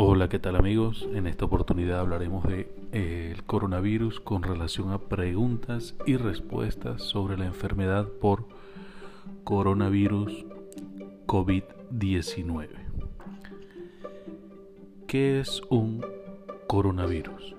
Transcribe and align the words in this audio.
Hola, 0.00 0.28
¿qué 0.28 0.38
tal 0.38 0.54
amigos? 0.54 1.08
En 1.12 1.26
esta 1.26 1.46
oportunidad 1.46 1.98
hablaremos 1.98 2.44
de 2.44 2.72
eh, 2.92 3.32
el 3.34 3.42
coronavirus 3.42 4.20
con 4.20 4.44
relación 4.44 4.92
a 4.92 4.98
preguntas 5.00 5.96
y 6.06 6.16
respuestas 6.16 7.02
sobre 7.02 7.36
la 7.36 7.46
enfermedad 7.46 8.06
por 8.06 8.44
coronavirus 9.42 10.46
COVID-19. 11.26 12.68
¿Qué 15.08 15.40
es 15.40 15.62
un 15.68 16.06
coronavirus? 16.68 17.56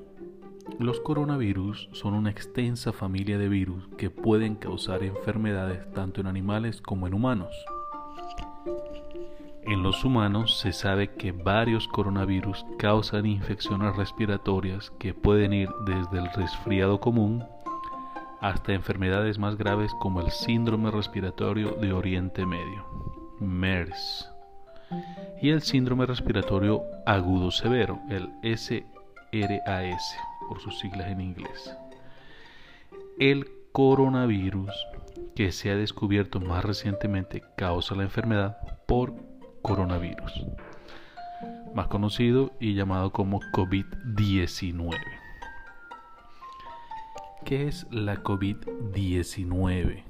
Los 0.80 1.02
coronavirus 1.02 1.90
son 1.92 2.14
una 2.14 2.30
extensa 2.30 2.94
familia 2.94 3.38
de 3.38 3.50
virus 3.50 3.90
que 3.98 4.10
pueden 4.10 4.56
causar 4.56 5.04
enfermedades 5.04 5.92
tanto 5.92 6.22
en 6.22 6.28
animales 6.28 6.82
como 6.82 7.06
en 7.06 7.16
humanos. 7.16 7.54
En 9.70 9.84
los 9.84 10.04
humanos 10.04 10.58
se 10.58 10.74
sabe 10.74 11.12
que 11.14 11.32
varios 11.32 11.88
coronavirus 11.88 12.66
causan 12.80 13.28
infecciones 13.28 13.96
respiratorias 13.96 14.90
que 14.98 15.14
pueden 15.14 15.54
ir 15.54 15.70
desde 15.86 16.18
el 16.18 16.34
resfriado 16.34 17.00
común 17.00 17.46
hasta 18.42 18.74
enfermedades 18.74 19.38
más 19.38 19.58
graves 19.58 19.92
como 20.00 20.22
el 20.22 20.32
síndrome 20.32 20.90
respiratorio 20.90 21.74
de 21.74 21.94
Oriente 21.94 22.48
Medio, 22.48 22.84
MERS, 23.40 24.28
y 25.40 25.50
el 25.50 25.62
síndrome 25.62 26.08
respiratorio 26.08 26.82
agudo 27.06 27.52
severo, 27.52 28.00
el 28.10 28.28
SRAS, 28.42 30.18
por 30.48 30.62
sus 30.62 30.80
siglas 30.80 31.12
en 31.12 31.22
inglés. 31.22 31.78
El 33.20 33.48
coronavirus 33.72 34.72
que 35.36 35.52
se 35.52 35.70
ha 35.70 35.76
descubierto 35.76 36.40
más 36.40 36.66
recientemente 36.66 37.44
causa 37.56 37.94
la 37.94 38.02
enfermedad 38.02 38.58
por 38.88 39.29
coronavirus, 39.62 40.46
más 41.74 41.88
conocido 41.88 42.52
y 42.60 42.74
llamado 42.74 43.12
como 43.12 43.40
COVID-19. 43.54 44.96
¿Qué 47.46 47.68
es 47.68 47.88
la 47.90 48.24
COVID-19? 48.24 50.04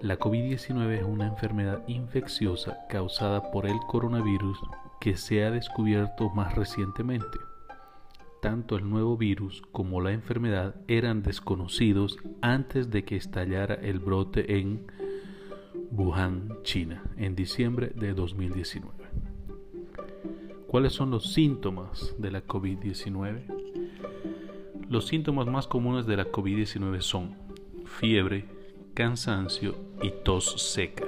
La 0.00 0.18
COVID-19 0.18 0.98
es 0.98 1.04
una 1.04 1.26
enfermedad 1.26 1.82
infecciosa 1.86 2.78
causada 2.88 3.50
por 3.50 3.66
el 3.66 3.78
coronavirus 3.86 4.58
que 5.00 5.16
se 5.16 5.44
ha 5.44 5.50
descubierto 5.50 6.30
más 6.30 6.54
recientemente. 6.54 7.38
Tanto 8.40 8.76
el 8.76 8.88
nuevo 8.88 9.16
virus 9.16 9.62
como 9.70 10.00
la 10.00 10.12
enfermedad 10.12 10.74
eran 10.88 11.22
desconocidos 11.22 12.18
antes 12.40 12.90
de 12.90 13.04
que 13.04 13.16
estallara 13.16 13.74
el 13.74 14.00
brote 14.00 14.58
en 14.58 14.86
Wuhan, 15.94 16.56
China, 16.62 17.02
en 17.18 17.36
diciembre 17.36 17.92
de 17.94 18.14
2019. 18.14 18.96
¿Cuáles 20.66 20.94
son 20.94 21.10
los 21.10 21.34
síntomas 21.34 22.14
de 22.16 22.30
la 22.30 22.46
COVID-19? 22.46 23.42
Los 24.88 25.06
síntomas 25.08 25.48
más 25.48 25.66
comunes 25.66 26.06
de 26.06 26.16
la 26.16 26.32
COVID-19 26.32 27.02
son 27.02 27.36
fiebre, 27.84 28.46
cansancio 28.94 29.74
y 30.02 30.12
tos 30.24 30.62
seca. 30.62 31.04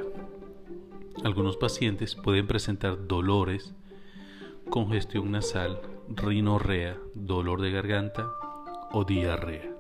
Algunos 1.25 1.57
pacientes 1.57 2.15
pueden 2.15 2.47
presentar 2.47 3.07
dolores, 3.07 3.75
congestión 4.69 5.31
nasal, 5.31 5.81
rinorrea, 6.11 6.99
dolor 7.15 7.63
de 7.63 7.71
garganta 7.71 8.31
o 8.93 9.05
diarrea. 9.05 9.74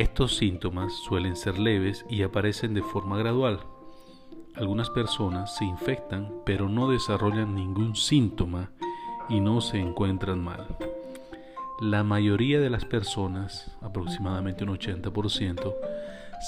Estos 0.00 0.34
síntomas 0.38 0.94
suelen 0.94 1.36
ser 1.36 1.58
leves 1.58 2.06
y 2.08 2.22
aparecen 2.22 2.72
de 2.72 2.80
forma 2.80 3.18
gradual. 3.18 3.60
Algunas 4.54 4.88
personas 4.88 5.54
se 5.58 5.66
infectan 5.66 6.36
pero 6.46 6.70
no 6.70 6.90
desarrollan 6.90 7.54
ningún 7.54 7.94
síntoma 7.94 8.70
y 9.28 9.40
no 9.40 9.60
se 9.60 9.78
encuentran 9.78 10.42
mal. 10.42 10.68
La 11.82 12.02
mayoría 12.02 12.60
de 12.60 12.70
las 12.70 12.86
personas, 12.86 13.76
aproximadamente 13.82 14.64
un 14.64 14.70
80%, 14.70 15.74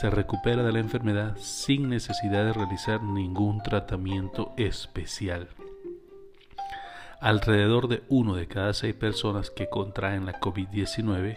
se 0.01 0.09
recupera 0.09 0.63
de 0.63 0.73
la 0.73 0.79
enfermedad 0.79 1.37
sin 1.37 1.91
necesidad 1.91 2.47
de 2.47 2.55
realizar 2.55 3.03
ningún 3.03 3.63
tratamiento 3.63 4.55
especial. 4.57 5.49
Alrededor 7.21 7.89
de 7.89 8.03
uno 8.09 8.35
de 8.35 8.49
cada 8.49 8.73
seis 8.73 8.95
personas 8.95 9.51
que 9.51 9.69
contraen 9.69 10.25
la 10.25 10.41
COVID-19 10.41 11.37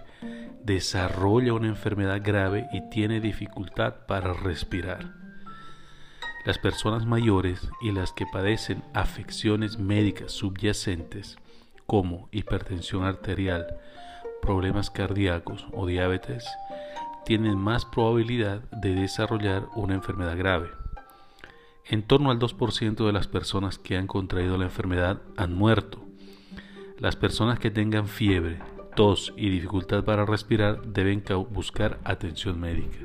desarrolla 0.66 1.54
una 1.54 1.68
enfermedad 1.68 2.22
grave 2.24 2.68
y 2.72 2.90
tiene 2.90 3.22
dificultad 3.22 4.06
para 4.08 4.34
respirar. 4.34 5.14
Las 6.44 6.58
personas 6.58 7.06
mayores 7.06 7.70
y 7.82 7.92
las 7.92 8.12
que 8.12 8.26
padecen 8.32 8.84
afecciones 8.94 9.78
médicas 9.78 10.32
subyacentes 10.32 11.38
como 11.86 12.30
hipertensión 12.32 13.04
arterial, 13.04 13.78
problemas 14.42 14.90
cardíacos 14.90 15.68
o 15.72 15.86
diabetes 15.86 16.46
tienen 17.26 17.58
más 17.58 17.86
probabilidad 17.86 18.62
de 18.72 18.96
desarrollar 18.96 19.68
una 19.76 19.94
enfermedad 19.94 20.38
grave. 20.38 20.70
En 21.88 22.02
torno 22.02 22.32
al 22.32 22.40
2% 22.40 23.06
de 23.06 23.14
las 23.14 23.28
personas 23.28 23.78
que 23.78 23.98
han 23.98 24.08
contraído 24.08 24.58
la 24.58 24.66
enfermedad 24.66 25.22
han 25.38 25.54
muerto. 25.54 26.04
Las 26.98 27.16
personas 27.16 27.60
que 27.60 27.70
tengan 27.70 28.08
fiebre, 28.08 28.60
tos 28.96 29.34
y 29.36 29.50
dificultad 29.50 30.04
para 30.06 30.26
respirar 30.26 30.82
deben 30.82 31.24
buscar 31.52 32.00
atención 32.06 32.60
médica. 32.60 33.00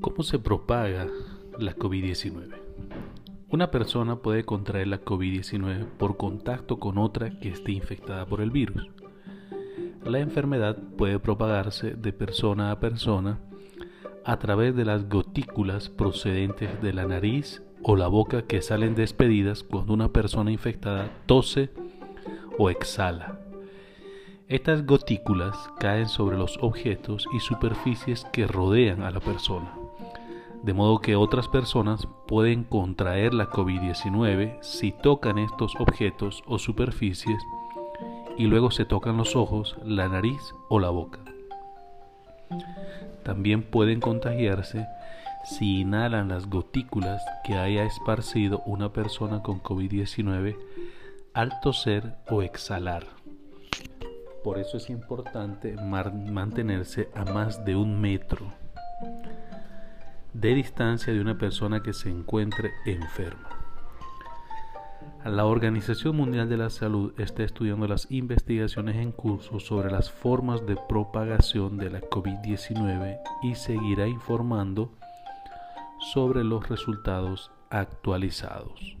¿Cómo 0.00 0.22
se 0.22 0.38
propaga 0.38 1.06
la 1.58 1.74
COVID-19? 1.76 2.54
Una 3.48 3.70
persona 3.70 4.16
puede 4.16 4.44
contraer 4.44 4.88
la 4.88 5.00
COVID-19 5.00 5.86
por 5.96 6.16
contacto 6.16 6.80
con 6.80 6.98
otra 6.98 7.38
que 7.38 7.50
esté 7.50 7.72
infectada 7.72 8.26
por 8.26 8.40
el 8.40 8.50
virus. 8.50 8.88
La 10.04 10.18
enfermedad 10.18 10.76
puede 10.98 11.18
propagarse 11.18 11.94
de 11.94 12.12
persona 12.12 12.70
a 12.70 12.78
persona 12.78 13.40
a 14.26 14.38
través 14.38 14.76
de 14.76 14.84
las 14.84 15.08
gotículas 15.08 15.88
procedentes 15.88 16.82
de 16.82 16.92
la 16.92 17.06
nariz 17.06 17.62
o 17.82 17.96
la 17.96 18.06
boca 18.06 18.42
que 18.42 18.60
salen 18.60 18.94
despedidas 18.94 19.62
cuando 19.62 19.94
una 19.94 20.12
persona 20.12 20.50
infectada 20.50 21.10
tose 21.24 21.70
o 22.58 22.68
exhala. 22.68 23.40
Estas 24.46 24.84
gotículas 24.84 25.56
caen 25.80 26.08
sobre 26.08 26.36
los 26.36 26.58
objetos 26.60 27.26
y 27.34 27.40
superficies 27.40 28.26
que 28.30 28.46
rodean 28.46 29.02
a 29.02 29.10
la 29.10 29.20
persona, 29.20 29.74
de 30.62 30.74
modo 30.74 31.00
que 31.00 31.16
otras 31.16 31.48
personas 31.48 32.06
pueden 32.26 32.64
contraer 32.64 33.32
la 33.32 33.48
COVID-19 33.48 34.58
si 34.60 34.92
tocan 34.92 35.38
estos 35.38 35.74
objetos 35.76 36.42
o 36.46 36.58
superficies 36.58 37.42
y 38.36 38.46
luego 38.46 38.70
se 38.70 38.84
tocan 38.84 39.16
los 39.16 39.36
ojos, 39.36 39.76
la 39.84 40.08
nariz 40.08 40.40
o 40.68 40.80
la 40.80 40.90
boca. 40.90 41.20
También 43.22 43.62
pueden 43.62 44.00
contagiarse 44.00 44.86
si 45.44 45.80
inhalan 45.80 46.28
las 46.28 46.48
gotículas 46.48 47.22
que 47.44 47.54
haya 47.54 47.84
esparcido 47.84 48.62
una 48.66 48.92
persona 48.92 49.42
con 49.42 49.62
COVID-19 49.62 50.56
al 51.34 51.60
toser 51.60 52.14
o 52.30 52.42
exhalar. 52.42 53.06
Por 54.42 54.58
eso 54.58 54.76
es 54.76 54.90
importante 54.90 55.74
mantenerse 55.76 57.08
a 57.14 57.24
más 57.24 57.64
de 57.64 57.76
un 57.76 58.00
metro 58.00 58.52
de 60.34 60.54
distancia 60.54 61.12
de 61.12 61.20
una 61.20 61.38
persona 61.38 61.82
que 61.82 61.92
se 61.92 62.10
encuentre 62.10 62.72
enferma. 62.84 63.53
La 65.24 65.46
Organización 65.46 66.16
Mundial 66.16 66.50
de 66.50 66.58
la 66.58 66.68
Salud 66.68 67.14
está 67.18 67.44
estudiando 67.44 67.88
las 67.88 68.10
investigaciones 68.10 68.96
en 68.96 69.10
curso 69.10 69.58
sobre 69.58 69.90
las 69.90 70.10
formas 70.10 70.66
de 70.66 70.76
propagación 70.86 71.78
de 71.78 71.88
la 71.88 72.02
COVID-19 72.02 73.20
y 73.42 73.54
seguirá 73.54 74.06
informando 74.06 74.92
sobre 76.12 76.44
los 76.44 76.68
resultados 76.68 77.50
actualizados. 77.70 78.98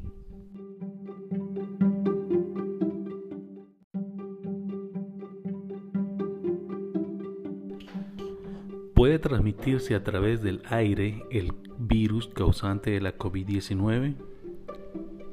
¿Puede 8.94 9.18
transmitirse 9.18 9.94
a 9.94 10.02
través 10.02 10.40
del 10.40 10.62
aire 10.70 11.22
el 11.30 11.52
virus 11.78 12.28
causante 12.28 12.92
de 12.92 13.02
la 13.02 13.18
COVID-19? 13.18 14.33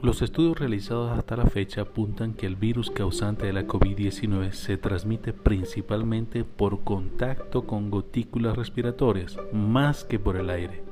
Los 0.02 0.24
estudios 0.24 0.58
realizados 0.58 1.16
hasta 1.16 1.38
la 1.38 1.46
fecha 1.46 1.82
apuntan 1.82 2.34
que 2.34 2.48
el 2.48 2.56
virus 2.56 2.90
causante 2.90 3.46
de 3.46 3.54
la 3.54 3.68
COVID-19 3.68 4.52
se 4.52 4.76
transmite 4.78 5.32
principalmente 5.32 6.44
por 6.44 6.84
contacto 6.84 7.68
con 7.68 7.92
gotículas 7.92 8.58
respiratorias, 8.58 9.38
más 9.54 10.04
que 10.04 10.18
por 10.18 10.38
el 10.38 10.50
aire. 10.50 10.84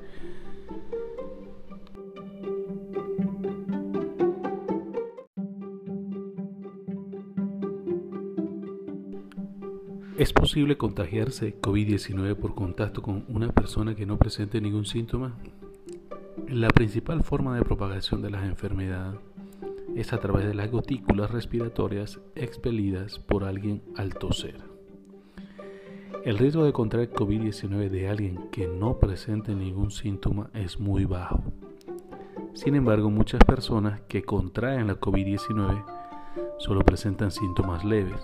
¿Es 10.19 10.33
posible 10.33 10.77
contagiarse 10.77 11.59
COVID-19 11.59 12.35
por 12.35 12.53
contacto 12.53 13.01
con 13.01 13.25
una 13.27 13.51
persona 13.51 13.95
que 13.95 14.05
no 14.05 14.17
presente 14.17 14.61
ningún 14.61 14.85
síntoma? 14.85 15.33
La 16.49 16.67
principal 16.67 17.23
forma 17.23 17.55
de 17.55 17.63
propagación 17.63 18.21
de 18.21 18.29
las 18.29 18.43
enfermedades 18.43 19.19
es 19.95 20.13
a 20.13 20.19
través 20.19 20.45
de 20.45 20.53
las 20.53 20.69
gotículas 20.69 21.31
respiratorias 21.31 22.19
expelidas 22.35 23.19
por 23.19 23.43
alguien 23.43 23.81
al 23.95 24.15
toser. 24.15 24.57
El 26.25 26.37
riesgo 26.37 26.65
de 26.65 26.73
contraer 26.73 27.11
COVID-19 27.11 27.89
de 27.89 28.09
alguien 28.09 28.49
que 28.51 28.67
no 28.67 28.99
presente 28.99 29.55
ningún 29.55 29.91
síntoma 29.91 30.49
es 30.53 30.79
muy 30.79 31.05
bajo. 31.05 31.41
Sin 32.53 32.75
embargo, 32.75 33.09
muchas 33.09 33.43
personas 33.43 34.01
que 34.01 34.23
contraen 34.23 34.87
la 34.87 34.99
COVID-19 34.99 35.85
solo 36.57 36.81
presentan 36.83 37.31
síntomas 37.31 37.85
leves 37.85 38.21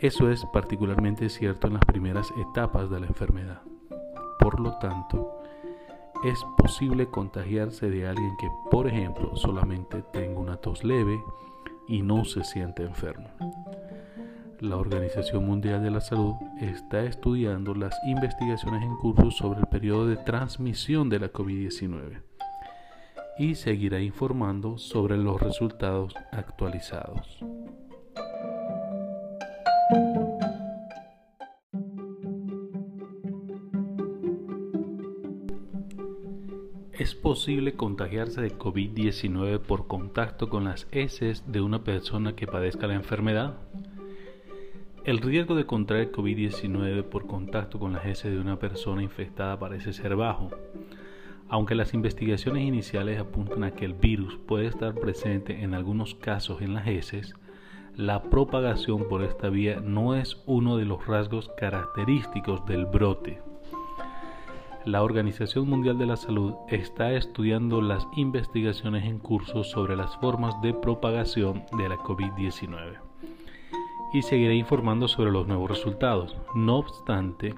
eso 0.00 0.30
es 0.30 0.46
particularmente 0.46 1.28
cierto 1.28 1.66
en 1.66 1.74
las 1.74 1.84
primeras 1.84 2.32
etapas 2.38 2.88
de 2.88 3.00
la 3.00 3.06
enfermedad. 3.06 3.62
Por 4.38 4.60
lo 4.60 4.78
tanto, 4.78 5.37
es 6.24 6.44
posible 6.56 7.08
contagiarse 7.08 7.90
de 7.90 8.06
alguien 8.06 8.36
que, 8.38 8.48
por 8.70 8.86
ejemplo, 8.86 9.36
solamente 9.36 10.02
tenga 10.12 10.40
una 10.40 10.56
tos 10.56 10.82
leve 10.84 11.20
y 11.86 12.02
no 12.02 12.24
se 12.24 12.44
siente 12.44 12.82
enfermo. 12.82 13.28
La 14.60 14.76
Organización 14.76 15.46
Mundial 15.46 15.82
de 15.82 15.90
la 15.90 16.00
Salud 16.00 16.34
está 16.60 17.04
estudiando 17.04 17.74
las 17.74 17.96
investigaciones 18.06 18.82
en 18.82 18.96
curso 18.96 19.30
sobre 19.30 19.60
el 19.60 19.66
periodo 19.66 20.08
de 20.08 20.16
transmisión 20.16 21.08
de 21.08 21.20
la 21.20 21.32
COVID-19 21.32 22.22
y 23.38 23.54
seguirá 23.54 24.00
informando 24.00 24.78
sobre 24.78 25.16
los 25.16 25.40
resultados 25.40 26.12
actualizados. 26.32 27.38
¿Es 37.08 37.14
posible 37.14 37.72
contagiarse 37.72 38.42
de 38.42 38.58
COVID-19 38.58 39.60
por 39.60 39.86
contacto 39.86 40.50
con 40.50 40.64
las 40.64 40.86
heces 40.92 41.42
de 41.50 41.62
una 41.62 41.82
persona 41.82 42.36
que 42.36 42.46
padezca 42.46 42.86
la 42.86 42.96
enfermedad? 42.96 43.54
El 45.06 45.16
riesgo 45.16 45.54
de 45.54 45.64
contraer 45.64 46.12
COVID-19 46.12 47.04
por 47.04 47.26
contacto 47.26 47.78
con 47.78 47.94
las 47.94 48.04
heces 48.04 48.30
de 48.30 48.38
una 48.38 48.58
persona 48.58 49.02
infectada 49.02 49.58
parece 49.58 49.94
ser 49.94 50.16
bajo, 50.16 50.50
aunque 51.48 51.74
las 51.74 51.94
investigaciones 51.94 52.64
iniciales 52.64 53.18
apuntan 53.18 53.64
a 53.64 53.70
que 53.70 53.86
el 53.86 53.94
virus 53.94 54.36
puede 54.46 54.66
estar 54.66 54.94
presente 54.94 55.62
en 55.62 55.72
algunos 55.72 56.14
casos 56.14 56.60
en 56.60 56.74
las 56.74 56.86
heces, 56.88 57.34
la 57.96 58.24
propagación 58.24 59.08
por 59.08 59.22
esta 59.22 59.48
vía 59.48 59.80
no 59.80 60.14
es 60.14 60.42
uno 60.44 60.76
de 60.76 60.84
los 60.84 61.06
rasgos 61.06 61.50
característicos 61.56 62.66
del 62.66 62.84
brote. 62.84 63.47
La 64.84 65.02
Organización 65.02 65.68
Mundial 65.68 65.98
de 65.98 66.06
la 66.06 66.16
Salud 66.16 66.54
está 66.68 67.12
estudiando 67.12 67.82
las 67.82 68.06
investigaciones 68.16 69.04
en 69.04 69.18
curso 69.18 69.64
sobre 69.64 69.96
las 69.96 70.16
formas 70.16 70.60
de 70.62 70.72
propagación 70.72 71.64
de 71.76 71.88
la 71.88 71.96
COVID-19 71.96 72.98
y 74.12 74.22
seguirá 74.22 74.54
informando 74.54 75.08
sobre 75.08 75.30
los 75.30 75.46
nuevos 75.46 75.70
resultados. 75.70 76.36
No 76.54 76.78
obstante, 76.78 77.54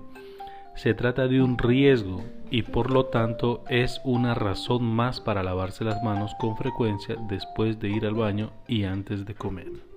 se 0.74 0.94
trata 0.94 1.28
de 1.28 1.42
un 1.42 1.58
riesgo 1.58 2.24
y 2.50 2.62
por 2.62 2.90
lo 2.90 3.06
tanto 3.06 3.62
es 3.68 4.00
una 4.04 4.34
razón 4.34 4.82
más 4.82 5.20
para 5.20 5.42
lavarse 5.42 5.84
las 5.84 6.02
manos 6.02 6.34
con 6.40 6.56
frecuencia 6.56 7.16
después 7.28 7.78
de 7.78 7.90
ir 7.90 8.06
al 8.06 8.14
baño 8.14 8.50
y 8.66 8.84
antes 8.84 9.24
de 9.26 9.34
comer. 9.34 9.89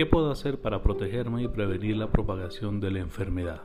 ¿Qué 0.00 0.06
puedo 0.06 0.30
hacer 0.30 0.58
para 0.58 0.82
protegerme 0.82 1.42
y 1.42 1.48
prevenir 1.48 1.94
la 1.94 2.10
propagación 2.10 2.80
de 2.80 2.90
la 2.90 3.00
enfermedad? 3.00 3.60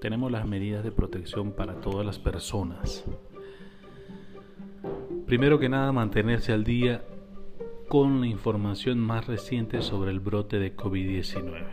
Tenemos 0.00 0.30
las 0.30 0.46
medidas 0.46 0.84
de 0.84 0.92
protección 0.92 1.50
para 1.50 1.80
todas 1.80 2.06
las 2.06 2.20
personas. 2.20 3.04
Primero 5.26 5.58
que 5.58 5.68
nada, 5.68 5.90
mantenerse 5.90 6.52
al 6.52 6.62
día 6.62 7.02
con 7.88 8.20
la 8.20 8.28
información 8.28 9.00
más 9.00 9.26
reciente 9.26 9.82
sobre 9.82 10.12
el 10.12 10.20
brote 10.20 10.60
de 10.60 10.76
COVID-19, 10.76 11.64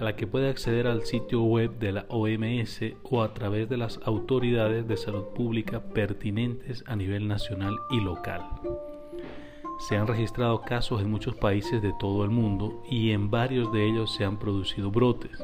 a 0.00 0.02
la 0.02 0.16
que 0.16 0.26
puede 0.26 0.48
acceder 0.48 0.86
al 0.86 1.02
sitio 1.02 1.42
web 1.42 1.78
de 1.78 1.92
la 1.92 2.06
OMS 2.08 2.80
o 3.02 3.22
a 3.22 3.34
través 3.34 3.68
de 3.68 3.76
las 3.76 4.00
autoridades 4.04 4.88
de 4.88 4.96
salud 4.96 5.24
pública 5.34 5.80
pertinentes 5.80 6.82
a 6.86 6.96
nivel 6.96 7.28
nacional 7.28 7.76
y 7.90 8.00
local. 8.00 8.40
Se 9.78 9.96
han 9.96 10.06
registrado 10.06 10.60
casos 10.62 11.00
en 11.00 11.10
muchos 11.10 11.36
países 11.36 11.80
de 11.80 11.92
todo 11.92 12.24
el 12.24 12.30
mundo 12.30 12.82
y 12.90 13.12
en 13.12 13.30
varios 13.30 13.72
de 13.72 13.88
ellos 13.88 14.12
se 14.12 14.24
han 14.24 14.36
producido 14.36 14.90
brotes. 14.90 15.42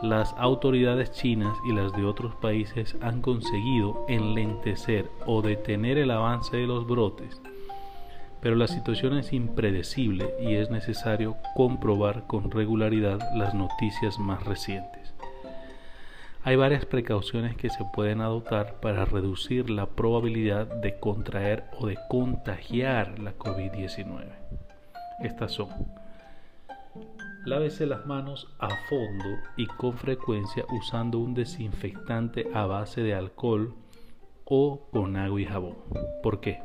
Las 0.00 0.32
autoridades 0.38 1.10
chinas 1.10 1.58
y 1.68 1.72
las 1.72 1.92
de 1.92 2.04
otros 2.04 2.34
países 2.36 2.96
han 3.00 3.20
conseguido 3.20 4.04
enlentecer 4.08 5.10
o 5.26 5.42
detener 5.42 5.98
el 5.98 6.12
avance 6.12 6.56
de 6.56 6.68
los 6.68 6.86
brotes, 6.86 7.40
pero 8.40 8.54
la 8.54 8.68
situación 8.68 9.18
es 9.18 9.32
impredecible 9.32 10.34
y 10.40 10.54
es 10.54 10.70
necesario 10.70 11.36
comprobar 11.56 12.28
con 12.28 12.52
regularidad 12.52 13.18
las 13.34 13.54
noticias 13.54 14.20
más 14.20 14.44
recientes. 14.44 14.97
Hay 16.44 16.54
varias 16.54 16.86
precauciones 16.86 17.56
que 17.56 17.68
se 17.68 17.84
pueden 17.92 18.20
adoptar 18.20 18.78
para 18.80 19.04
reducir 19.04 19.70
la 19.70 19.86
probabilidad 19.86 20.66
de 20.66 20.98
contraer 20.98 21.64
o 21.78 21.88
de 21.88 21.98
contagiar 22.08 23.18
la 23.18 23.36
COVID-19. 23.36 24.24
Estas 25.20 25.52
son, 25.52 25.68
lávese 27.44 27.86
las 27.86 28.06
manos 28.06 28.46
a 28.60 28.68
fondo 28.88 29.28
y 29.56 29.66
con 29.66 29.98
frecuencia 29.98 30.64
usando 30.70 31.18
un 31.18 31.34
desinfectante 31.34 32.46
a 32.54 32.66
base 32.66 33.02
de 33.02 33.14
alcohol 33.14 33.74
o 34.44 34.88
con 34.92 35.16
agua 35.16 35.40
y 35.40 35.44
jabón. 35.44 35.76
¿Por 36.22 36.40
qué? 36.40 36.60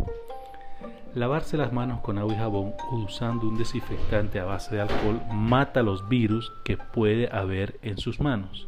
Lavarse 1.16 1.58
las 1.58 1.74
manos 1.74 2.02
con 2.02 2.20
agua 2.20 2.34
y 2.34 2.38
jabón 2.38 2.74
o 2.92 2.98
usando 2.98 3.48
un 3.48 3.58
desinfectante 3.58 4.40
a 4.40 4.46
base 4.46 4.76
de 4.76 4.82
alcohol 4.82 5.20
mata 5.32 5.82
los 5.82 6.08
virus 6.08 6.54
que 6.64 6.78
puede 6.78 7.28
haber 7.36 7.80
en 7.82 7.98
sus 7.98 8.20
manos 8.20 8.68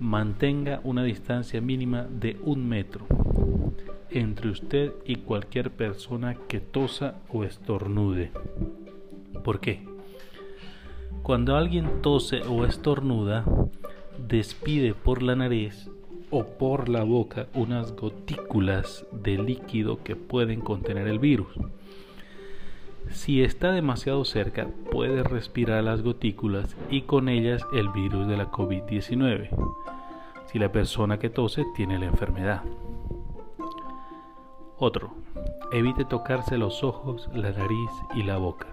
mantenga 0.00 0.80
una 0.82 1.04
distancia 1.04 1.60
mínima 1.60 2.06
de 2.10 2.38
un 2.42 2.66
metro 2.66 3.06
entre 4.10 4.48
usted 4.48 4.92
y 5.04 5.16
cualquier 5.16 5.70
persona 5.70 6.34
que 6.48 6.58
tosa 6.58 7.16
o 7.28 7.44
estornude. 7.44 8.32
¿Por 9.44 9.60
qué? 9.60 9.86
Cuando 11.22 11.54
alguien 11.54 12.00
tose 12.00 12.40
o 12.42 12.64
estornuda, 12.64 13.44
despide 14.26 14.94
por 14.94 15.22
la 15.22 15.36
nariz 15.36 15.90
o 16.30 16.44
por 16.44 16.88
la 16.88 17.04
boca 17.04 17.48
unas 17.54 17.94
gotículas 17.94 19.06
de 19.12 19.36
líquido 19.36 20.02
que 20.02 20.16
pueden 20.16 20.60
contener 20.60 21.08
el 21.08 21.18
virus. 21.18 21.52
Si 23.10 23.42
está 23.42 23.72
demasiado 23.72 24.24
cerca, 24.24 24.68
puede 24.92 25.24
respirar 25.24 25.82
las 25.82 26.02
gotículas 26.02 26.76
y 26.90 27.02
con 27.02 27.28
ellas 27.28 27.62
el 27.72 27.88
virus 27.88 28.28
de 28.28 28.36
la 28.36 28.50
COVID-19, 28.50 29.50
si 30.46 30.58
la 30.60 30.70
persona 30.70 31.18
que 31.18 31.28
tose 31.28 31.64
tiene 31.74 31.98
la 31.98 32.06
enfermedad. 32.06 32.62
Otro, 34.78 35.12
evite 35.72 36.04
tocarse 36.04 36.56
los 36.56 36.84
ojos, 36.84 37.28
la 37.34 37.50
nariz 37.50 37.90
y 38.14 38.22
la 38.22 38.38
boca. 38.38 38.68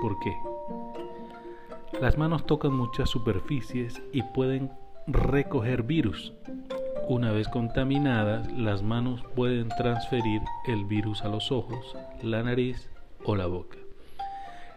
¿Por 0.00 0.18
qué? 0.20 0.34
Las 2.00 2.16
manos 2.16 2.46
tocan 2.46 2.74
muchas 2.74 3.10
superficies 3.10 4.02
y 4.12 4.22
pueden 4.22 4.70
recoger 5.06 5.82
virus. 5.82 6.32
Una 7.08 7.30
vez 7.30 7.48
contaminadas, 7.48 8.50
las 8.52 8.82
manos 8.82 9.22
pueden 9.36 9.68
transferir 9.68 10.40
el 10.66 10.86
virus 10.86 11.22
a 11.22 11.28
los 11.28 11.52
ojos, 11.52 11.94
la 12.22 12.42
nariz 12.42 12.90
o 13.24 13.36
la 13.36 13.46
boca. 13.46 13.78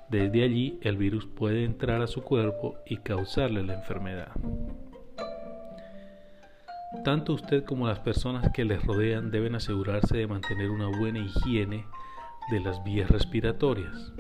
Desde 0.10 0.44
allí 0.44 0.80
el 0.82 0.98
virus 0.98 1.26
puede 1.26 1.66
entrar 1.66 2.02
a 2.02 2.08
su 2.08 2.24
cuerpo 2.24 2.76
y 2.86 2.98
causarle 2.98 3.64
la 3.64 3.74
enfermedad. 3.74 4.32
Tanto 7.04 7.34
usted 7.34 7.64
como 7.66 7.88
las 7.88 8.00
personas 8.00 8.52
que 8.54 8.64
les 8.64 8.84
rodean 8.84 9.32
deben 9.32 9.56
asegurarse 9.56 10.18
de 10.18 10.28
mantener 10.28 10.70
una 10.70 10.88
buena 10.88 11.20
higiene 11.20 11.86
de 12.50 12.60
las 12.62 12.84
vías 12.84 13.12
respiratorias. 13.12 14.14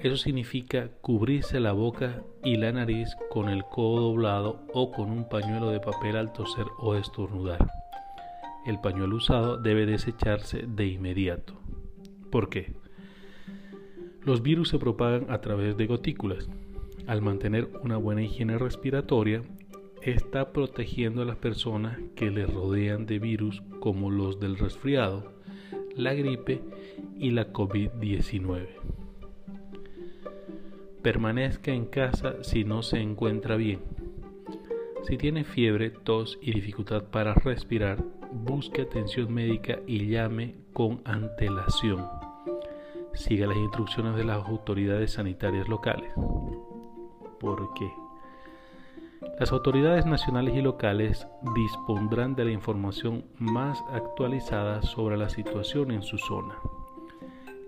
Eso 0.00 0.16
significa 0.16 0.88
cubrirse 1.00 1.60
la 1.60 1.72
boca 1.72 2.22
y 2.42 2.56
la 2.56 2.72
nariz 2.72 3.14
con 3.30 3.48
el 3.48 3.62
codo 3.64 4.00
doblado 4.00 4.66
o 4.74 4.90
con 4.90 5.10
un 5.12 5.28
pañuelo 5.28 5.70
de 5.70 5.78
papel 5.78 6.16
al 6.16 6.32
toser 6.32 6.66
o 6.78 6.96
estornudar. 6.96 7.70
El 8.66 8.80
pañuelo 8.80 9.16
usado 9.16 9.58
debe 9.58 9.86
desecharse 9.86 10.64
de 10.66 10.86
inmediato. 10.86 11.54
¿Por 12.30 12.48
qué? 12.48 12.81
Los 14.24 14.42
virus 14.42 14.68
se 14.68 14.78
propagan 14.78 15.30
a 15.30 15.40
través 15.40 15.76
de 15.76 15.86
gotículas. 15.86 16.48
Al 17.06 17.22
mantener 17.22 17.68
una 17.82 17.96
buena 17.96 18.22
higiene 18.22 18.56
respiratoria, 18.56 19.42
está 20.00 20.52
protegiendo 20.52 21.22
a 21.22 21.24
las 21.24 21.36
personas 21.36 21.98
que 22.14 22.30
le 22.30 22.46
rodean 22.46 23.06
de 23.06 23.18
virus 23.18 23.62
como 23.80 24.10
los 24.10 24.38
del 24.38 24.58
resfriado, 24.58 25.32
la 25.96 26.14
gripe 26.14 26.62
y 27.16 27.30
la 27.30 27.52
COVID-19. 27.52 28.68
Permanezca 31.02 31.72
en 31.72 31.86
casa 31.86 32.44
si 32.44 32.62
no 32.62 32.82
se 32.82 33.00
encuentra 33.00 33.56
bien. 33.56 33.80
Si 35.02 35.16
tiene 35.16 35.42
fiebre, 35.42 35.90
tos 35.90 36.38
y 36.40 36.52
dificultad 36.52 37.04
para 37.10 37.34
respirar, 37.34 38.04
busque 38.32 38.82
atención 38.82 39.34
médica 39.34 39.80
y 39.84 40.06
llame 40.06 40.54
con 40.72 41.02
antelación. 41.04 42.21
Siga 43.14 43.46
las 43.46 43.56
instrucciones 43.56 44.16
de 44.16 44.24
las 44.24 44.46
autoridades 44.46 45.12
sanitarias 45.12 45.68
locales. 45.68 46.12
¿Por 47.40 47.74
qué? 47.74 47.90
Las 49.38 49.52
autoridades 49.52 50.06
nacionales 50.06 50.54
y 50.54 50.62
locales 50.62 51.26
dispondrán 51.54 52.34
de 52.34 52.44
la 52.44 52.50
información 52.52 53.24
más 53.38 53.82
actualizada 53.92 54.82
sobre 54.82 55.16
la 55.16 55.28
situación 55.28 55.90
en 55.90 56.02
su 56.02 56.18
zona. 56.18 56.54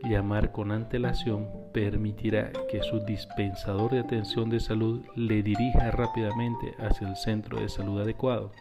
Llamar 0.03 0.53
con 0.53 0.71
antelación 0.71 1.49
permitirá 1.73 2.53
que 2.71 2.83
su 2.83 3.01
dispensador 3.01 3.91
de 3.91 4.01
atención 4.01 4.51
de 4.51 4.61
salud 4.61 5.03
le 5.17 5.43
dirija 5.43 5.91
rápidamente 5.91 6.75
hacia 6.79 7.09
el 7.09 7.17
centro 7.17 7.59
de 7.59 7.69
salud 7.69 8.01
adecuado. 8.01 8.53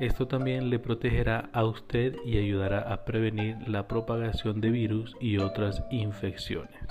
Esto 0.00 0.26
también 0.26 0.70
le 0.70 0.80
protegerá 0.80 1.50
a 1.52 1.64
usted 1.64 2.16
y 2.24 2.38
ayudará 2.38 2.92
a 2.92 3.04
prevenir 3.04 3.56
la 3.68 3.86
propagación 3.86 4.60
de 4.60 4.70
virus 4.70 5.14
y 5.20 5.38
otras 5.38 5.84
infecciones. 5.90 6.88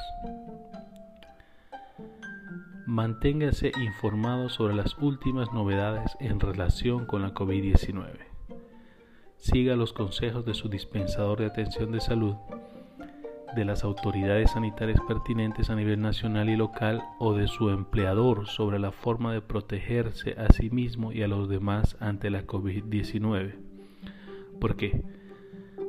Manténgase 2.85 3.71
informado 3.81 4.49
sobre 4.49 4.75
las 4.75 4.97
últimas 4.97 5.51
novedades 5.51 6.15
en 6.19 6.39
relación 6.39 7.05
con 7.05 7.21
la 7.21 7.33
COVID-19. 7.33 8.33
Siga 9.37 9.75
los 9.75 9.91
consejos 9.91 10.45
de 10.45 10.53
su 10.53 10.69
dispensador 10.69 11.39
de 11.39 11.47
atención 11.47 11.91
de 11.91 11.99
salud, 11.99 12.35
de 13.55 13.65
las 13.65 13.83
autoridades 13.83 14.51
sanitarias 14.51 14.99
pertinentes 15.07 15.69
a 15.69 15.75
nivel 15.75 16.01
nacional 16.01 16.49
y 16.49 16.55
local 16.55 17.01
o 17.19 17.33
de 17.33 17.47
su 17.47 17.69
empleador 17.69 18.47
sobre 18.47 18.79
la 18.79 18.91
forma 18.91 19.33
de 19.33 19.41
protegerse 19.41 20.35
a 20.37 20.51
sí 20.51 20.69
mismo 20.69 21.11
y 21.11 21.21
a 21.23 21.27
los 21.27 21.49
demás 21.49 21.97
ante 21.99 22.29
la 22.29 22.45
COVID-19. 22.45 23.55
¿Por 24.59 24.75
qué? 24.75 25.03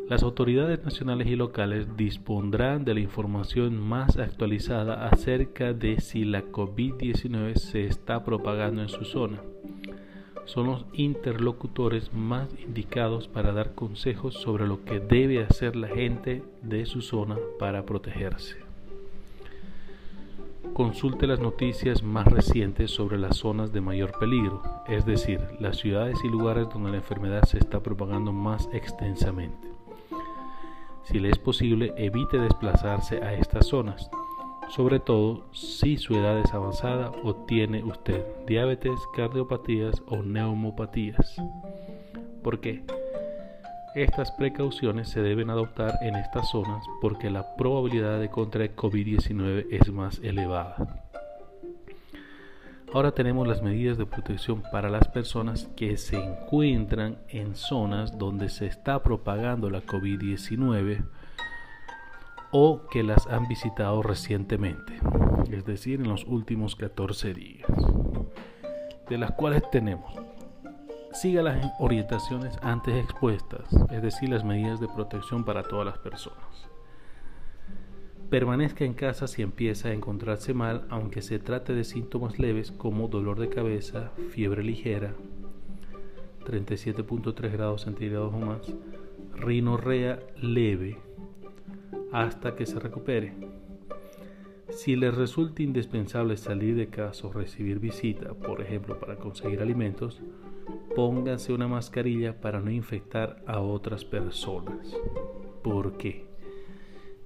Las 0.08 0.22
autoridades 0.22 0.84
nacionales 0.84 1.28
y 1.28 1.36
locales 1.36 1.96
dispondrán 1.96 2.84
de 2.84 2.92
la 2.92 3.00
información 3.00 3.80
más 3.80 4.18
actualizada 4.18 5.06
acerca 5.08 5.72
de 5.72 5.98
si 6.00 6.24
la 6.24 6.42
COVID-19 6.42 7.56
se 7.56 7.86
está 7.86 8.22
propagando 8.22 8.82
en 8.82 8.88
su 8.88 9.04
zona. 9.04 9.40
Son 10.44 10.66
los 10.66 10.84
interlocutores 10.92 12.12
más 12.12 12.48
indicados 12.60 13.28
para 13.28 13.52
dar 13.52 13.74
consejos 13.74 14.34
sobre 14.34 14.66
lo 14.66 14.84
que 14.84 15.00
debe 15.00 15.42
hacer 15.42 15.74
la 15.74 15.88
gente 15.88 16.42
de 16.62 16.86
su 16.86 17.00
zona 17.00 17.36
para 17.58 17.84
protegerse. 17.84 18.56
Consulte 20.74 21.26
las 21.26 21.38
noticias 21.38 22.02
más 22.02 22.26
recientes 22.26 22.90
sobre 22.90 23.16
las 23.16 23.36
zonas 23.36 23.72
de 23.72 23.80
mayor 23.80 24.18
peligro, 24.18 24.62
es 24.88 25.06
decir, 25.06 25.40
las 25.60 25.76
ciudades 25.76 26.18
y 26.24 26.28
lugares 26.28 26.68
donde 26.68 26.90
la 26.90 26.96
enfermedad 26.96 27.44
se 27.44 27.58
está 27.58 27.80
propagando 27.80 28.32
más 28.32 28.68
extensamente. 28.72 29.68
Si 31.04 31.20
le 31.20 31.30
es 31.30 31.38
posible, 31.38 31.94
evite 31.96 32.38
desplazarse 32.38 33.22
a 33.22 33.34
estas 33.34 33.66
zonas, 33.66 34.10
sobre 34.68 35.00
todo 35.00 35.46
si 35.52 35.96
su 35.96 36.14
edad 36.14 36.38
es 36.38 36.52
avanzada 36.52 37.12
o 37.22 37.34
tiene 37.46 37.82
usted 37.84 38.24
diabetes, 38.46 38.98
cardiopatías 39.14 40.02
o 40.06 40.22
neumopatías. 40.22 41.36
¿Por 42.42 42.60
qué? 42.60 42.84
Estas 43.94 44.32
precauciones 44.32 45.08
se 45.08 45.22
deben 45.22 45.50
adoptar 45.50 45.98
en 46.02 46.16
estas 46.16 46.50
zonas 46.50 46.84
porque 47.00 47.30
la 47.30 47.54
probabilidad 47.56 48.18
de 48.18 48.28
contraer 48.28 48.74
COVID-19 48.74 49.66
es 49.70 49.92
más 49.92 50.18
elevada. 50.18 51.04
Ahora 52.92 53.12
tenemos 53.12 53.46
las 53.48 53.62
medidas 53.62 53.98
de 53.98 54.06
protección 54.06 54.62
para 54.70 54.88
las 54.88 55.08
personas 55.08 55.68
que 55.74 55.96
se 55.96 56.16
encuentran 56.16 57.18
en 57.28 57.56
zonas 57.56 58.18
donde 58.18 58.48
se 58.48 58.66
está 58.66 59.02
propagando 59.02 59.68
la 59.68 59.82
COVID-19 59.82 61.04
o 62.56 62.86
que 62.86 63.02
las 63.02 63.26
han 63.26 63.48
visitado 63.48 64.00
recientemente, 64.00 65.00
es 65.50 65.64
decir, 65.64 66.00
en 66.00 66.08
los 66.08 66.24
últimos 66.24 66.76
14 66.76 67.34
días, 67.34 67.68
de 69.08 69.18
las 69.18 69.32
cuales 69.32 69.68
tenemos 69.72 70.14
siga 71.12 71.42
las 71.42 71.72
orientaciones 71.80 72.56
antes 72.62 72.94
expuestas, 72.94 73.68
es 73.90 74.02
decir, 74.02 74.28
las 74.28 74.44
medidas 74.44 74.78
de 74.78 74.86
protección 74.86 75.44
para 75.44 75.64
todas 75.64 75.84
las 75.84 75.98
personas. 75.98 76.68
Permanezca 78.30 78.84
en 78.84 78.94
casa 78.94 79.26
si 79.26 79.42
empieza 79.42 79.88
a 79.88 79.92
encontrarse 79.92 80.54
mal, 80.54 80.86
aunque 80.90 81.22
se 81.22 81.40
trate 81.40 81.74
de 81.74 81.82
síntomas 81.82 82.38
leves 82.38 82.70
como 82.70 83.08
dolor 83.08 83.40
de 83.40 83.48
cabeza, 83.48 84.12
fiebre 84.30 84.62
ligera, 84.62 85.14
37.3 86.44 87.50
grados 87.50 87.82
centígrados 87.82 88.32
o 88.32 88.38
más, 88.38 88.72
rinorrea 89.34 90.20
leve, 90.36 91.03
hasta 92.12 92.54
que 92.54 92.66
se 92.66 92.78
recupere. 92.78 93.34
Si 94.70 94.96
le 94.96 95.10
resulta 95.10 95.62
indispensable 95.62 96.36
salir 96.36 96.74
de 96.74 96.88
casa 96.88 97.26
o 97.26 97.32
recibir 97.32 97.78
visita, 97.78 98.34
por 98.34 98.60
ejemplo 98.60 98.98
para 98.98 99.16
conseguir 99.16 99.60
alimentos, 99.60 100.20
pónganse 100.96 101.52
una 101.52 101.68
mascarilla 101.68 102.40
para 102.40 102.60
no 102.60 102.70
infectar 102.70 103.42
a 103.46 103.60
otras 103.60 104.04
personas. 104.04 104.96
¿Por 105.62 105.96
qué? 105.96 106.26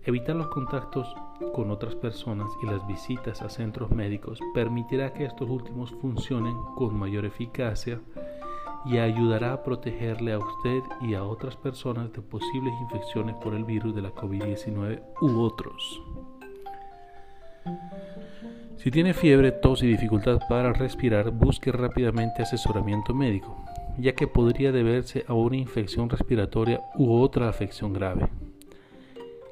Evitar 0.04 0.37
los 0.37 0.48
contactos 0.48 1.14
con 1.54 1.70
otras 1.70 1.94
personas 1.94 2.50
y 2.62 2.66
las 2.66 2.87
visitas 2.87 3.42
a 3.42 3.48
centros 3.48 3.90
médicos 3.90 4.40
permitirá 4.54 5.12
que 5.12 5.25
estos 5.25 5.48
últimos 5.48 5.90
funcionen 6.00 6.54
con 6.76 6.98
mayor 6.98 7.25
eficacia 7.25 8.00
y 8.87 8.99
ayudará 8.99 9.52
a 9.52 9.62
protegerle 9.62 10.32
a 10.32 10.38
usted 10.38 10.80
y 11.00 11.14
a 11.14 11.25
otras 11.25 11.56
personas 11.56 12.12
de 12.12 12.23
posibles 12.23 12.73
infecciones 12.82 13.35
por 13.37 13.54
el 13.54 13.64
virus 13.64 13.94
de 13.94 14.02
la 14.02 14.14
COVID-19 14.14 15.02
u 15.20 15.40
otros. 15.40 16.02
Si 18.76 18.90
tiene 18.90 19.12
fiebre, 19.12 19.52
tos 19.52 19.82
y 19.82 19.87
dificultad 19.87 20.40
para 20.49 20.73
respirar, 20.73 21.30
busque 21.30 21.73
rápidamente 21.73 22.42
asesoramiento 22.42 23.14
médico, 23.14 23.56
ya 23.99 24.14
que 24.14 24.26
podría 24.26 24.73
deberse 24.73 25.25
a 25.26 25.35
una 25.35 25.56
infección 25.56 26.08
respiratoria 26.08 26.80
u 26.97 27.20
otra 27.20 27.49
afección 27.49 27.92
grave 27.92 28.28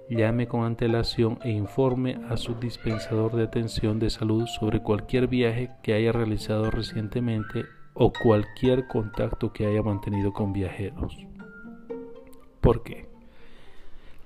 llame 0.08 0.46
con 0.46 0.64
antelación 0.64 1.38
e 1.42 1.50
informe 1.50 2.18
a 2.28 2.36
su 2.36 2.54
dispensador 2.54 3.34
de 3.34 3.44
atención 3.44 3.98
de 3.98 4.10
salud 4.10 4.46
sobre 4.46 4.80
cualquier 4.80 5.26
viaje 5.26 5.70
que 5.82 5.94
haya 5.94 6.12
realizado 6.12 6.70
recientemente 6.70 7.64
o 7.96 8.12
cualquier 8.12 8.86
contacto 8.86 9.52
que 9.52 9.66
haya 9.66 9.82
mantenido 9.82 10.32
con 10.32 10.52
viajeros. 10.52 11.16
¿Por 12.60 12.82
qué? 12.82 13.06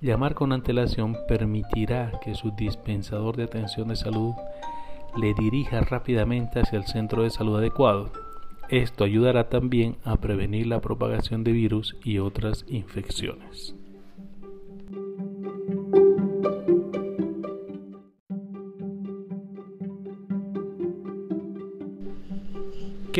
Llamar 0.00 0.34
con 0.34 0.52
antelación 0.52 1.16
permitirá 1.28 2.12
que 2.20 2.34
su 2.34 2.50
dispensador 2.52 3.36
de 3.36 3.44
atención 3.44 3.88
de 3.88 3.96
salud 3.96 4.34
le 5.16 5.34
dirija 5.34 5.80
rápidamente 5.80 6.60
hacia 6.60 6.78
el 6.78 6.86
centro 6.86 7.22
de 7.22 7.30
salud 7.30 7.58
adecuado. 7.58 8.10
Esto 8.68 9.04
ayudará 9.04 9.48
también 9.48 9.96
a 10.04 10.16
prevenir 10.16 10.66
la 10.66 10.80
propagación 10.80 11.44
de 11.44 11.52
virus 11.52 11.96
y 12.04 12.18
otras 12.18 12.64
infecciones. 12.68 13.74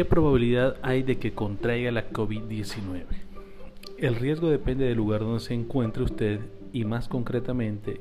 ¿Qué 0.01 0.07
probabilidad 0.07 0.77
hay 0.81 1.03
de 1.03 1.19
que 1.19 1.35
contraiga 1.35 1.91
la 1.91 2.09
COVID-19? 2.09 3.05
El 3.99 4.15
riesgo 4.15 4.49
depende 4.49 4.87
del 4.87 4.97
lugar 4.97 5.21
donde 5.21 5.41
se 5.41 5.53
encuentre 5.53 6.03
usted 6.03 6.41
y 6.73 6.87
más 6.87 7.07
concretamente 7.07 8.01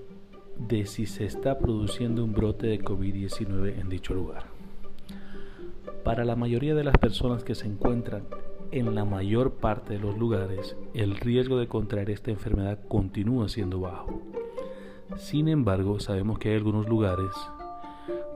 de 0.57 0.85
si 0.85 1.05
se 1.05 1.25
está 1.25 1.59
produciendo 1.59 2.23
un 2.23 2.31
brote 2.31 2.67
de 2.67 2.79
COVID-19 2.79 3.81
en 3.81 3.89
dicho 3.89 4.13
lugar. 4.13 4.45
Para 6.05 6.23
la 6.23 6.37
mayoría 6.37 6.73
de 6.73 6.85
las 6.85 6.97
personas 6.97 7.43
que 7.43 7.53
se 7.53 7.67
encuentran 7.67 8.23
en 8.71 8.95
la 8.95 9.03
mayor 9.03 9.55
parte 9.55 9.95
de 9.95 9.99
los 9.99 10.17
lugares, 10.17 10.77
el 10.93 11.17
riesgo 11.17 11.57
de 11.57 11.67
contraer 11.67 12.11
esta 12.11 12.31
enfermedad 12.31 12.79
continúa 12.87 13.49
siendo 13.49 13.81
bajo. 13.81 14.21
Sin 15.17 15.49
embargo, 15.49 15.99
sabemos 15.99 16.39
que 16.39 16.47
hay 16.47 16.55
algunos 16.55 16.87
lugares 16.87 17.33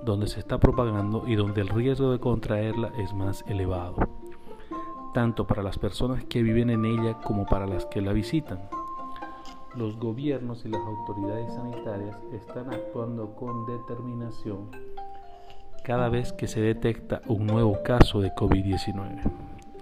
donde 0.04 0.28
se 0.28 0.40
está 0.40 0.58
propagando 0.60 1.24
y 1.28 1.36
donde 1.36 1.62
el 1.62 1.70
riesgo 1.70 2.12
de 2.12 2.20
contraerla 2.20 2.92
es 2.98 3.14
más 3.14 3.44
elevado, 3.48 3.96
tanto 5.14 5.48
para 5.48 5.64
las 5.64 5.78
personas 5.78 6.24
que 6.26 6.44
viven 6.44 6.70
en 6.70 6.86
ella 6.86 7.20
como 7.24 7.46
para 7.46 7.68
las 7.68 7.86
que 7.86 8.02
la 8.02 8.14
visitan. 8.14 8.70
Los 9.76 9.98
gobiernos 9.98 10.66
y 10.66 10.70
las 10.70 10.82
autoridades 10.82 11.54
sanitarias 11.54 12.18
están 12.32 12.74
actuando 12.74 13.34
con 13.36 13.66
determinación 13.66 14.70
cada 15.84 16.08
vez 16.10 16.32
que 16.32 16.48
se 16.48 16.62
detecta 16.62 17.22
un 17.28 17.46
nuevo 17.46 17.84
caso 17.84 18.22
de 18.22 18.34
COVID-19. 18.34 19.22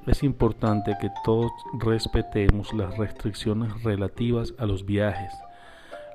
Es 0.08 0.24
importante 0.24 0.98
que 1.00 1.10
todos 1.24 1.52
respetemos 1.80 2.74
las 2.74 2.98
restricciones 2.98 3.84
relativas 3.84 4.54
a 4.58 4.66
los 4.66 4.84
viajes, 4.84 5.32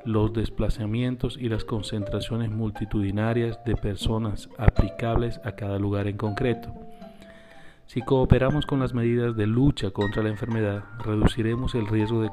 los 0.07 0.33
desplazamientos 0.33 1.37
y 1.39 1.49
las 1.49 1.65
concentraciones 1.65 2.51
multitudinarias 2.51 3.63
de 3.65 3.77
personas 3.77 4.49
aplicables 4.57 5.41
a 5.45 5.53
cada 5.53 5.79
lugar 5.79 6.07
en 6.07 6.17
concreto. 6.17 6.73
Si 7.87 8.03
cooperamos 8.03 8.67
con 8.67 8.81
las 8.81 8.95
medidas 8.95 9.37
de 9.37 9.47
lucha 9.47 9.91
contra 9.91 10.23
la 10.23 10.29
enfermedad, 10.29 10.85
reduciremos 11.05 11.75
el 11.75 11.87
riesgo 11.87 12.21
de 12.21 12.31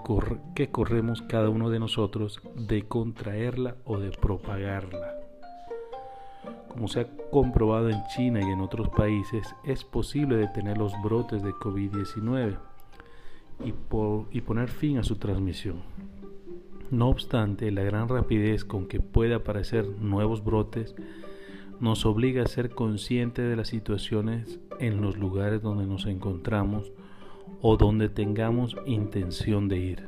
que 0.55 0.69
corremos 0.69 1.21
cada 1.23 1.49
uno 1.49 1.69
de 1.69 1.79
nosotros 1.79 2.41
de 2.55 2.87
contraerla 2.87 3.75
o 3.85 3.99
de 3.99 4.09
propagarla. 4.09 5.13
Como 6.69 6.87
se 6.87 7.01
ha 7.01 7.07
comprobado 7.31 7.89
en 7.89 8.01
China 8.15 8.39
y 8.41 8.51
en 8.51 8.61
otros 8.61 8.89
países, 8.89 9.55
es 9.63 9.83
posible 9.83 10.37
detener 10.37 10.77
los 10.77 10.91
brotes 11.03 11.43
de 11.43 11.51
COVID-19 11.51 12.57
y, 13.63 13.73
y 14.31 14.41
poner 14.41 14.69
fin 14.69 14.97
a 14.97 15.03
su 15.03 15.17
transmisión. 15.17 15.83
No 16.93 17.09
obstante, 17.09 17.71
la 17.71 17.81
gran 17.81 18.07
rapidez 18.07 18.63
con 18.65 18.85
que 18.85 18.99
puede 18.99 19.33
aparecer 19.33 19.87
nuevos 19.99 20.43
brotes 20.43 20.93
nos 21.79 22.05
obliga 22.05 22.43
a 22.43 22.47
ser 22.47 22.69
conscientes 22.69 23.49
de 23.49 23.55
las 23.55 23.69
situaciones 23.69 24.59
en 24.79 25.01
los 25.01 25.17
lugares 25.17 25.63
donde 25.63 25.87
nos 25.87 26.05
encontramos 26.05 26.91
o 27.63 27.77
donde 27.77 28.09
tengamos 28.09 28.75
intención 28.85 29.69
de 29.69 29.77
ir. 29.79 30.07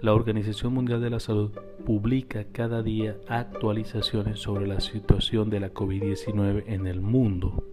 La 0.00 0.14
Organización 0.14 0.74
Mundial 0.74 1.02
de 1.02 1.10
la 1.10 1.18
Salud 1.18 1.50
publica 1.84 2.44
cada 2.52 2.80
día 2.80 3.16
actualizaciones 3.26 4.38
sobre 4.38 4.68
la 4.68 4.78
situación 4.78 5.50
de 5.50 5.58
la 5.58 5.74
COVID-19 5.74 6.66
en 6.68 6.86
el 6.86 7.00
mundo. 7.00 7.64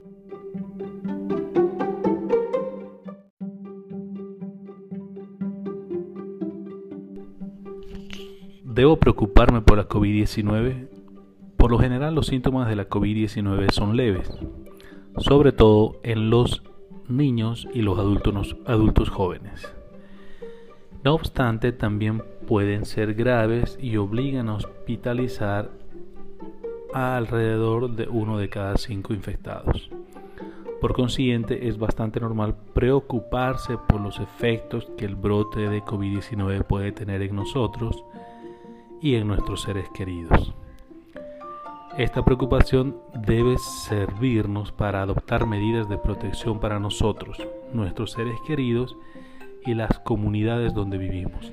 ¿Debo 8.73 8.95
preocuparme 8.95 9.59
por 9.59 9.77
la 9.77 9.89
COVID-19? 9.89 10.87
Por 11.57 11.71
lo 11.71 11.77
general 11.77 12.15
los 12.15 12.27
síntomas 12.27 12.69
de 12.69 12.77
la 12.77 12.87
COVID-19 12.87 13.69
son 13.69 13.97
leves, 13.97 14.31
sobre 15.17 15.51
todo 15.51 15.99
en 16.03 16.29
los 16.29 16.63
niños 17.09 17.67
y 17.73 17.81
los 17.81 17.99
adultos, 17.99 19.09
jóvenes. 19.09 19.75
No 21.03 21.15
obstante, 21.15 21.73
también 21.73 22.23
pueden 22.47 22.85
ser 22.85 23.13
graves 23.13 23.77
y 23.81 23.97
obligan 23.97 24.47
a 24.47 24.55
hospitalizar 24.55 25.69
a 26.93 27.17
alrededor 27.17 27.93
de 27.93 28.07
uno 28.07 28.37
de 28.37 28.47
cada 28.47 28.77
cinco 28.77 29.13
infectados. 29.13 29.89
Por 30.79 30.93
consiguiente, 30.93 31.67
es 31.67 31.77
bastante 31.77 32.21
normal 32.21 32.55
preocuparse 32.73 33.77
por 33.89 33.99
los 33.99 34.21
efectos 34.21 34.87
que 34.97 35.03
el 35.03 35.17
brote 35.17 35.67
de 35.67 35.83
COVID-19 35.83 36.63
puede 36.63 36.93
tener 36.93 37.21
en 37.21 37.35
nosotros 37.35 38.05
y 39.01 39.15
en 39.15 39.27
nuestros 39.27 39.63
seres 39.63 39.89
queridos. 39.89 40.53
Esta 41.97 42.23
preocupación 42.23 42.97
debe 43.13 43.57
servirnos 43.57 44.71
para 44.71 45.01
adoptar 45.01 45.45
medidas 45.45 45.89
de 45.89 45.97
protección 45.97 46.59
para 46.59 46.79
nosotros, 46.79 47.37
nuestros 47.73 48.11
seres 48.11 48.37
queridos 48.47 48.95
y 49.65 49.73
las 49.73 49.99
comunidades 49.99 50.73
donde 50.73 50.97
vivimos. 50.97 51.51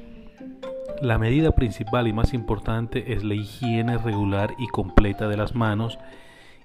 La 1.03 1.19
medida 1.19 1.53
principal 1.53 2.07
y 2.07 2.13
más 2.13 2.35
importante 2.35 3.13
es 3.13 3.25
la 3.25 3.35
higiene 3.35 3.99
regular 3.99 4.55
y 4.59 4.69
completa 4.69 5.29
de 5.29 5.37
las 5.37 5.55
manos 5.55 5.99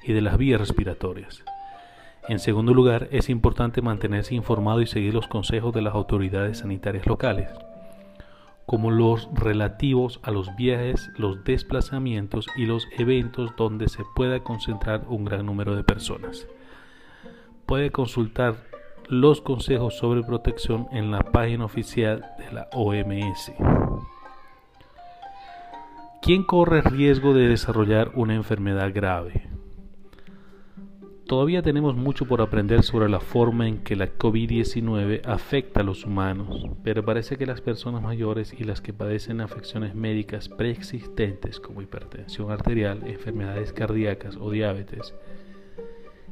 y 0.03 0.13
de 0.13 0.21
las 0.21 0.37
vías 0.37 0.59
respiratorias. 0.59 1.43
En 2.29 2.39
segundo 2.39 2.73
lugar, 2.73 3.09
es 3.11 3.29
importante 3.29 3.81
mantenerse 3.81 4.33
informado 4.33 4.81
y 4.81 4.87
seguir 4.87 5.13
los 5.13 5.27
consejos 5.27 5.73
de 5.73 5.81
las 5.81 5.93
autoridades 5.93 6.59
sanitarias 6.59 7.05
locales, 7.05 7.49
como 8.65 8.91
los 8.91 9.29
relativos 9.33 10.19
a 10.23 10.31
los 10.31 10.55
viajes, 10.55 11.09
los 11.17 11.43
desplazamientos 11.43 12.47
y 12.55 12.65
los 12.65 12.87
eventos 12.97 13.51
donde 13.57 13.89
se 13.89 14.03
pueda 14.15 14.41
concentrar 14.41 15.05
un 15.07 15.25
gran 15.25 15.45
número 15.45 15.75
de 15.75 15.83
personas. 15.83 16.47
Puede 17.65 17.91
consultar 17.91 18.55
los 19.07 19.41
consejos 19.41 19.97
sobre 19.97 20.23
protección 20.23 20.87
en 20.91 21.11
la 21.11 21.19
página 21.19 21.65
oficial 21.65 22.25
de 22.37 22.51
la 22.51 22.69
OMS. 22.73 23.51
¿Quién 26.21 26.43
corre 26.43 26.81
riesgo 26.81 27.33
de 27.33 27.49
desarrollar 27.49 28.11
una 28.15 28.33
enfermedad 28.33 28.91
grave? 28.93 29.52
Todavía 31.27 31.61
tenemos 31.61 31.95
mucho 31.95 32.25
por 32.25 32.41
aprender 32.41 32.83
sobre 32.83 33.07
la 33.07 33.21
forma 33.21 33.67
en 33.67 33.77
que 33.79 33.95
la 33.95 34.17
COVID-19 34.17 35.21
afecta 35.25 35.79
a 35.79 35.83
los 35.83 36.05
humanos, 36.05 36.65
pero 36.83 37.05
parece 37.05 37.37
que 37.37 37.45
las 37.45 37.61
personas 37.61 38.01
mayores 38.01 38.53
y 38.57 38.65
las 38.65 38.81
que 38.81 38.91
padecen 38.91 39.39
afecciones 39.39 39.95
médicas 39.95 40.49
preexistentes 40.49 41.61
como 41.61 41.81
hipertensión 41.81 42.51
arterial, 42.51 43.07
enfermedades 43.07 43.71
cardíacas 43.71 44.37
o 44.39 44.51
diabetes 44.51 45.13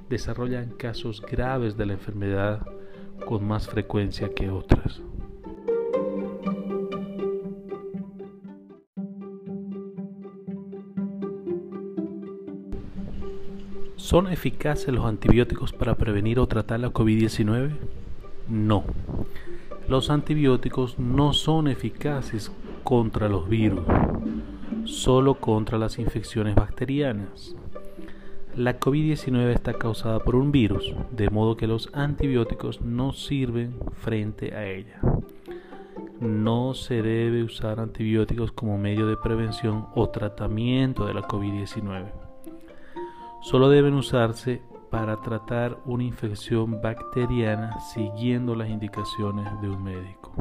desarrollan 0.10 0.72
casos 0.72 1.22
graves 1.22 1.78
de 1.78 1.86
la 1.86 1.94
enfermedad 1.94 2.68
con 3.26 3.48
más 3.48 3.70
frecuencia 3.70 4.34
que 4.34 4.50
otras. 4.50 5.02
¿Son 14.12 14.28
eficaces 14.28 14.94
los 14.94 15.06
antibióticos 15.06 15.72
para 15.72 15.96
prevenir 15.96 16.38
o 16.40 16.46
tratar 16.46 16.82
la 16.82 16.90
COVID-19? 16.90 17.72
No. 18.50 18.84
Los 19.88 20.10
antibióticos 20.10 21.00
no 21.00 21.32
son 21.32 21.70
eficaces 21.70 22.52
contra 22.84 23.30
los 23.30 23.48
virus, 23.48 23.86
solo 24.84 25.36
contra 25.36 25.78
las 25.78 25.98
infecciones 25.98 26.56
bacterianas. 26.56 27.56
La 28.54 28.82
COVID-19 28.82 29.54
está 29.54 29.76
causada 29.76 30.20
por 30.20 30.36
un 30.36 30.52
virus, 30.52 30.94
de 31.12 31.30
modo 31.30 31.56
que 31.56 31.68
los 31.68 31.90
antibióticos 31.94 32.82
no 32.82 33.14
sirven 33.14 33.78
frente 33.94 34.54
a 34.54 34.66
ella. 34.68 35.00
No 36.20 36.74
se 36.74 37.02
debe 37.02 37.44
usar 37.44 37.80
antibióticos 37.80 38.52
como 38.52 38.78
medio 38.78 39.08
de 39.08 39.16
prevención 39.16 39.86
o 39.96 40.10
tratamiento 40.10 41.06
de 41.06 41.14
la 41.14 41.22
COVID-19. 41.22 42.31
Solo 43.42 43.70
deben 43.70 43.96
usarse 43.96 44.62
para 44.92 45.20
tratar 45.22 45.80
una 45.86 46.04
infección 46.04 46.80
bacteriana 46.80 47.80
siguiendo 47.94 48.56
las 48.56 48.70
indicaciones 48.70 49.48
de 49.62 49.70
un 49.70 49.84
médico. 49.84 50.32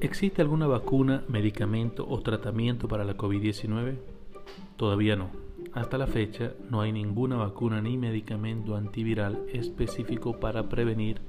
¿Existe 0.00 0.42
alguna 0.42 0.66
vacuna, 0.66 1.22
medicamento 1.28 2.04
o 2.08 2.20
tratamiento 2.20 2.88
para 2.88 3.04
la 3.04 3.16
COVID-19? 3.16 3.98
Todavía 4.76 5.14
no. 5.14 5.30
Hasta 5.72 5.98
la 5.98 6.06
fecha 6.08 6.54
no 6.68 6.80
hay 6.80 6.92
ninguna 6.92 7.36
vacuna 7.36 7.80
ni 7.80 7.96
medicamento 7.96 8.74
antiviral 8.74 9.44
específico 9.52 10.40
para 10.40 10.68
prevenir 10.68 11.20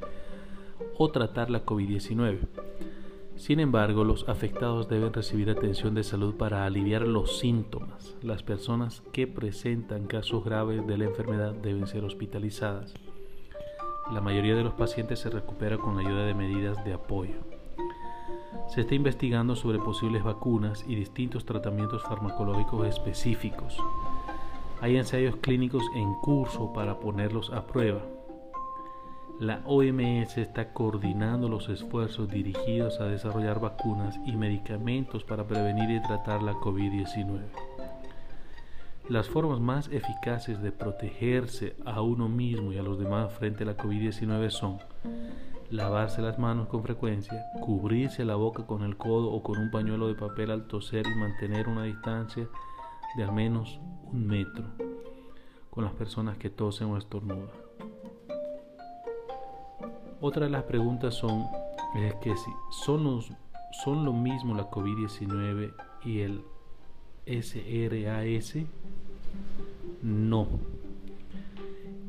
o 1.00 1.10
tratar 1.12 1.50
la 1.50 1.66
COVID-19. 1.66 2.40
Sin 3.38 3.62
embargo, 3.62 4.04
los 4.04 4.28
afectados 4.28 4.90
deben 4.90 5.14
recibir 5.14 5.50
atención 5.50 5.96
de 5.96 6.04
salud 6.04 6.36
para 6.36 6.66
aliviar 6.66 7.08
los 7.08 7.40
síntomas. 7.40 8.18
Las 8.22 8.44
personas 8.44 9.02
que 9.14 9.26
presentan 9.26 10.08
casos 10.08 10.44
graves 10.44 10.86
de 10.86 10.98
la 10.98 11.06
enfermedad 11.06 11.54
deben 11.54 11.88
ser 11.88 12.04
hospitalizadas. 12.04 12.94
La 14.12 14.20
mayoría 14.20 14.56
de 14.56 14.64
los 14.66 14.74
pacientes 14.74 15.20
se 15.20 15.30
recupera 15.30 15.78
con 15.78 15.98
ayuda 15.98 16.26
de 16.26 16.34
medidas 16.34 16.84
de 16.84 16.92
apoyo. 16.92 17.36
Se 18.68 18.82
está 18.82 18.94
investigando 18.94 19.56
sobre 19.56 19.80
posibles 19.80 20.22
vacunas 20.22 20.84
y 20.86 20.96
distintos 20.96 21.46
tratamientos 21.46 22.04
farmacológicos 22.04 22.86
específicos. 22.88 23.78
Hay 24.82 24.98
ensayos 24.98 25.38
clínicos 25.38 25.84
en 25.96 26.14
curso 26.16 26.74
para 26.74 27.00
ponerlos 27.00 27.52
a 27.52 27.66
prueba. 27.66 28.02
La 29.40 29.62
OMS 29.66 30.38
está 30.38 30.74
coordinando 30.74 31.48
los 31.48 31.70
esfuerzos 31.70 32.30
dirigidos 32.30 33.00
a 33.00 33.06
desarrollar 33.06 33.62
vacunas 33.62 34.20
y 34.26 34.36
medicamentos 34.36 35.24
para 35.24 35.48
prevenir 35.48 35.90
y 35.90 36.02
tratar 36.02 36.44
la 36.44 36.52
COVID-19. 36.56 37.40
Las 39.08 39.30
formas 39.30 39.62
más 39.62 39.88
eficaces 39.94 40.62
de 40.62 40.74
protegerse 40.74 41.78
a 41.86 42.02
uno 42.02 42.28
mismo 42.28 42.74
y 42.74 42.78
a 42.80 42.84
los 42.84 43.00
demás 43.00 43.32
frente 43.32 43.64
a 43.64 43.68
la 43.68 43.78
COVID-19 43.78 44.50
son 44.50 44.80
lavarse 45.72 46.22
las 46.22 46.38
manos 46.38 46.68
con 46.68 46.84
frecuencia, 46.84 47.46
cubrirse 47.62 48.26
la 48.26 48.36
boca 48.36 48.66
con 48.68 48.84
el 48.84 48.98
codo 48.98 49.32
o 49.32 49.42
con 49.42 49.58
un 49.58 49.72
pañuelo 49.72 50.10
de 50.10 50.16
papel 50.16 50.52
al 50.52 50.68
toser 50.68 51.08
y 51.08 51.18
mantener 51.18 51.70
una 51.70 51.86
distancia 51.86 52.46
de 53.16 53.24
al 53.24 53.32
menos 53.32 53.80
un 54.12 54.28
metro 54.28 54.66
con 55.70 55.86
las 55.86 55.94
personas 55.94 56.38
que 56.38 56.50
tosen 56.50 56.90
o 56.90 56.98
estornudan. 56.98 57.70
Otra 60.22 60.48
de 60.48 60.52
las 60.52 60.64
preguntas 60.64 61.16
son, 61.16 61.46
es 61.96 62.14
que 62.16 62.36
si 62.36 62.52
son, 62.72 63.22
son 63.84 64.04
lo 64.04 64.12
mismo 64.12 64.54
la 64.54 64.70
COVID-19 64.70 65.74
y 66.04 66.20
el 66.20 66.42
SRAS, 67.26 68.58
no. 70.02 70.48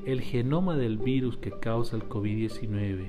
El 0.04 0.22
genoma 0.22 0.76
del 0.76 0.98
virus 0.98 1.36
que 1.36 1.52
causa 1.52 1.94
el 1.94 2.08
COVID-19 2.08 3.06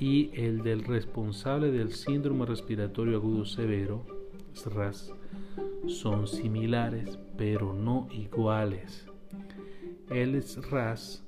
y 0.00 0.30
el 0.34 0.62
del 0.62 0.82
responsable 0.82 1.70
del 1.70 1.92
síndrome 1.92 2.44
respiratorio 2.44 3.18
agudo 3.18 3.44
severo, 3.44 4.04
SRAS, 4.52 5.12
son 5.86 6.26
similares 6.26 7.20
pero 7.36 7.72
no 7.72 8.08
iguales. 8.10 9.06
El 10.10 10.42
SRAS 10.42 11.22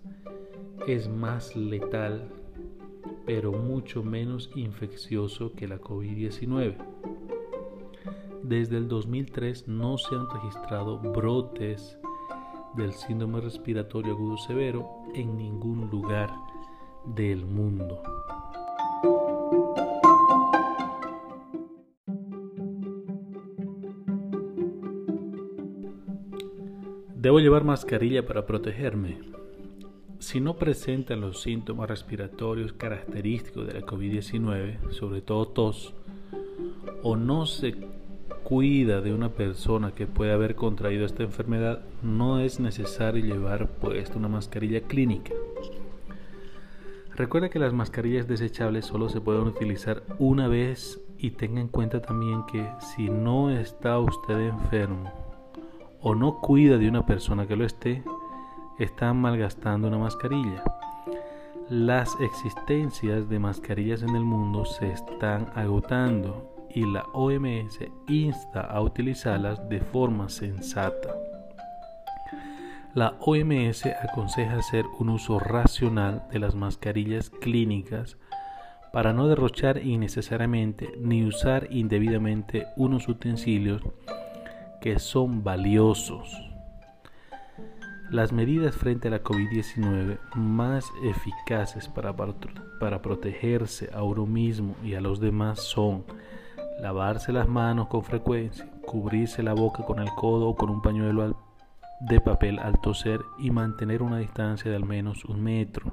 es 0.89 1.09
más 1.09 1.55
letal 1.55 2.40
pero 3.33 3.53
mucho 3.53 4.03
menos 4.03 4.51
infeccioso 4.57 5.53
que 5.53 5.69
la 5.69 5.81
COVID-19. 5.81 6.75
Desde 8.43 8.77
el 8.77 8.89
2003 8.89 9.69
no 9.69 9.99
se 9.99 10.17
han 10.17 10.29
registrado 10.29 10.99
brotes 10.99 11.97
del 12.75 12.93
síndrome 12.93 13.41
respiratorio 13.41 14.15
agudo 14.15 14.37
severo 14.37 14.91
en 15.15 15.37
ningún 15.37 15.89
lugar 15.91 16.29
del 17.05 17.47
mundo. 17.47 18.03
Debo 27.15 27.39
llevar 27.39 27.63
mascarilla 27.63 28.27
para 28.27 28.45
protegerme. 28.45 29.21
Si 30.21 30.39
no 30.39 30.57
presentan 30.57 31.23
los 31.23 31.41
síntomas 31.41 31.89
respiratorios 31.89 32.75
característicos 32.75 33.67
de 33.67 33.73
la 33.73 33.81
COVID-19, 33.81 34.91
sobre 34.91 35.23
todo 35.23 35.49
tos, 35.49 35.95
o 37.03 37.17
no 37.17 37.47
se 37.47 37.75
cuida 38.45 39.01
de 39.01 39.15
una 39.15 39.31
persona 39.31 39.93
que 39.93 40.07
puede 40.07 40.33
haber 40.33 40.57
contraído 40.57 41.07
esta 41.07 41.23
enfermedad, 41.23 41.81
no 42.03 42.39
es 42.39 42.61
necesario 42.61 43.25
llevar 43.25 43.71
puesta 43.71 44.19
una 44.19 44.29
mascarilla 44.29 44.83
clínica. 44.83 45.33
Recuerda 47.17 47.49
que 47.49 47.59
las 47.59 47.73
mascarillas 47.73 48.29
desechables 48.29 48.85
solo 48.85 49.09
se 49.09 49.23
pueden 49.23 49.45
utilizar 49.45 50.03
una 50.19 50.49
vez 50.49 51.01
y 51.17 51.31
tenga 51.31 51.63
en 51.63 51.69
cuenta 51.69 52.03
también 52.03 52.45
que 52.45 52.69
si 52.95 53.09
no 53.09 53.51
está 53.51 53.99
usted 53.99 54.39
enfermo 54.39 55.11
o 56.03 56.15
no 56.15 56.41
cuida 56.41 56.77
de 56.77 56.91
una 56.91 57.07
persona 57.07 57.47
que 57.47 57.57
lo 57.57 57.65
esté, 57.65 58.05
están 58.81 59.21
malgastando 59.21 59.89
una 59.89 59.99
mascarilla. 59.99 60.63
Las 61.69 62.17
existencias 62.21 63.29
de 63.29 63.39
mascarillas 63.39 64.03
en 64.03 64.17
el 64.17 64.25
mundo 64.25 64.65
se 64.65 64.91
están 64.91 65.53
agotando 65.55 66.51
y 66.75 66.85
la 66.85 67.05
OMS 67.13 67.79
insta 68.09 68.63
a 68.63 68.81
utilizarlas 68.81 69.69
de 69.69 69.81
forma 69.81 70.29
sensata. 70.29 71.15
La 72.95 73.15
OMS 73.21 73.87
aconseja 73.87 74.59
hacer 74.59 74.85
un 74.99 75.11
uso 75.11 75.39
racional 75.39 76.25
de 76.33 76.41
las 76.41 76.57
mascarillas 76.57 77.31
clínicas 77.31 78.17
para 78.93 79.13
no 79.13 79.29
derrochar 79.29 79.85
innecesariamente 79.85 80.91
ni 80.99 81.25
usar 81.25 81.69
indebidamente 81.71 82.67
unos 82.77 83.09
utensilios 83.09 83.83
que 84.81 84.99
son 84.99 85.45
valiosos. 85.45 86.50
Las 88.11 88.33
medidas 88.33 88.75
frente 88.75 89.07
a 89.07 89.13
la 89.13 89.23
COVID-19 89.23 90.19
más 90.35 90.91
eficaces 91.05 91.87
para, 91.87 92.13
para 92.81 93.03
protegerse 93.03 93.89
a 93.95 94.03
uno 94.03 94.27
mismo 94.27 94.75
y 94.83 94.95
a 94.95 95.01
los 95.01 95.21
demás 95.21 95.61
son 95.61 96.03
lavarse 96.81 97.33
las 97.33 97.47
manos 97.49 97.87
con 97.87 98.03
frecuencia, 98.03 98.69
cubrirse 98.85 99.45
la 99.45 99.55
boca 99.55 99.85
con 99.85 100.01
el 100.01 100.09
codo 100.17 100.49
o 100.49 100.57
con 100.57 100.71
un 100.71 100.83
pañuelo 100.83 101.37
de 102.01 102.21
papel 102.21 102.59
al 102.59 102.81
toser 102.81 103.21
y 103.39 103.53
mantener 103.53 104.03
una 104.03 104.19
distancia 104.19 104.69
de 104.69 104.77
al 104.77 104.85
menos 104.85 105.25
un 105.25 105.41
metro 105.41 105.93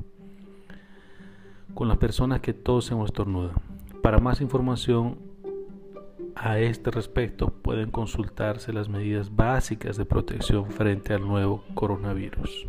con 1.75 1.88
las 1.88 1.97
personas 1.97 2.41
que 2.41 2.56
tosen 2.56 2.97
o 2.97 3.06
estornudan. 3.06 3.53
Para 4.01 4.17
más 4.17 4.41
información 4.41 5.19
a 6.36 6.60
este 6.60 6.91
respecto 6.91 7.49
pueden 7.49 7.91
consultarse 7.91 8.73
las 8.73 8.89
medidas 8.89 9.36
básicas 9.36 9.97
de 9.97 10.06
protección 10.06 10.69
frente 10.71 11.13
al 11.13 11.27
nuevo 11.27 11.63
coronavirus. 11.73 12.67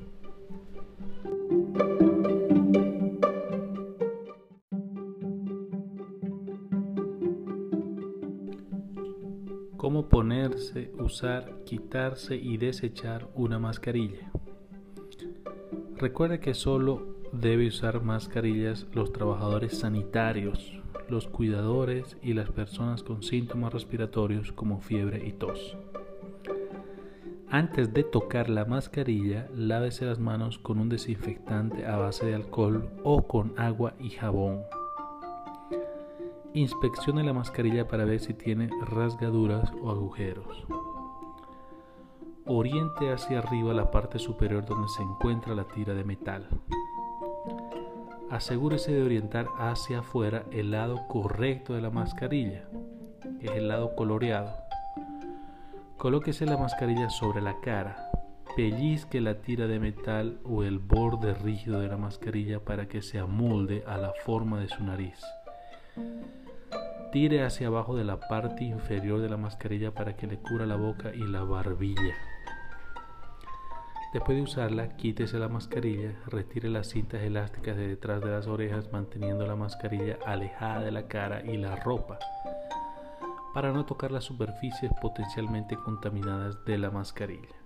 Cómo 9.76 10.08
ponerse, 10.08 10.92
usar, 10.98 11.62
quitarse 11.64 12.36
y 12.36 12.56
desechar 12.56 13.28
una 13.34 13.58
mascarilla. 13.58 14.30
Recuerde 15.96 16.40
que 16.40 16.54
solo 16.54 17.16
debe 17.32 17.68
usar 17.68 18.02
mascarillas 18.02 18.86
los 18.92 19.12
trabajadores 19.12 19.78
sanitarios 19.78 20.77
los 21.10 21.28
cuidadores 21.28 22.16
y 22.22 22.34
las 22.34 22.50
personas 22.50 23.02
con 23.02 23.22
síntomas 23.22 23.72
respiratorios 23.72 24.52
como 24.52 24.80
fiebre 24.80 25.26
y 25.26 25.32
tos. 25.32 25.76
Antes 27.50 27.94
de 27.94 28.04
tocar 28.04 28.50
la 28.50 28.66
mascarilla, 28.66 29.48
lávese 29.54 30.04
las 30.04 30.18
manos 30.18 30.58
con 30.58 30.78
un 30.78 30.90
desinfectante 30.90 31.86
a 31.86 31.96
base 31.96 32.26
de 32.26 32.34
alcohol 32.34 32.90
o 33.04 33.26
con 33.26 33.58
agua 33.58 33.94
y 33.98 34.10
jabón. 34.10 34.62
Inspeccione 36.52 37.24
la 37.24 37.32
mascarilla 37.32 37.88
para 37.88 38.04
ver 38.04 38.20
si 38.20 38.34
tiene 38.34 38.68
rasgaduras 38.86 39.72
o 39.80 39.90
agujeros. 39.90 40.66
Oriente 42.44 43.12
hacia 43.12 43.38
arriba 43.38 43.72
la 43.72 43.90
parte 43.90 44.18
superior 44.18 44.66
donde 44.66 44.88
se 44.88 45.02
encuentra 45.02 45.54
la 45.54 45.64
tira 45.68 45.94
de 45.94 46.04
metal 46.04 46.48
asegúrese 48.30 48.92
de 48.92 49.02
orientar 49.02 49.46
hacia 49.58 50.00
afuera 50.00 50.44
el 50.50 50.70
lado 50.70 51.06
correcto 51.08 51.74
de 51.74 51.80
la 51.80 51.90
mascarilla, 51.90 52.68
que 53.40 53.46
es 53.46 53.52
el 53.52 53.68
lado 53.68 53.94
coloreado. 53.94 54.54
Colóquese 55.96 56.46
la 56.46 56.56
mascarilla 56.56 57.10
sobre 57.10 57.40
la 57.40 57.60
cara, 57.60 58.10
pellizque 58.54 59.20
la 59.20 59.40
tira 59.40 59.66
de 59.66 59.80
metal 59.80 60.40
o 60.44 60.62
el 60.62 60.78
borde 60.78 61.34
rígido 61.34 61.80
de 61.80 61.88
la 61.88 61.96
mascarilla 61.96 62.60
para 62.64 62.86
que 62.86 63.02
se 63.02 63.18
amolde 63.18 63.82
a 63.86 63.98
la 63.98 64.12
forma 64.24 64.60
de 64.60 64.68
su 64.68 64.82
nariz. 64.84 65.20
Tire 67.12 67.42
hacia 67.42 67.68
abajo 67.68 67.96
de 67.96 68.04
la 68.04 68.20
parte 68.20 68.64
inferior 68.64 69.20
de 69.20 69.30
la 69.30 69.38
mascarilla 69.38 69.92
para 69.92 70.14
que 70.14 70.26
le 70.26 70.38
cubra 70.38 70.66
la 70.66 70.76
boca 70.76 71.14
y 71.14 71.26
la 71.26 71.42
barbilla. 71.42 72.14
Después 74.12 74.38
de 74.38 74.42
usarla, 74.42 74.96
quítese 74.96 75.38
la 75.38 75.48
mascarilla, 75.48 76.14
retire 76.26 76.70
las 76.70 76.88
cintas 76.88 77.22
elásticas 77.22 77.76
de 77.76 77.88
detrás 77.88 78.22
de 78.22 78.30
las 78.30 78.46
orejas 78.46 78.90
manteniendo 78.90 79.46
la 79.46 79.54
mascarilla 79.54 80.18
alejada 80.24 80.80
de 80.80 80.90
la 80.90 81.08
cara 81.08 81.44
y 81.44 81.58
la 81.58 81.76
ropa 81.76 82.18
para 83.52 83.72
no 83.72 83.84
tocar 83.84 84.10
las 84.10 84.24
superficies 84.24 84.92
potencialmente 85.02 85.76
contaminadas 85.76 86.64
de 86.64 86.78
la 86.78 86.90
mascarilla. 86.90 87.56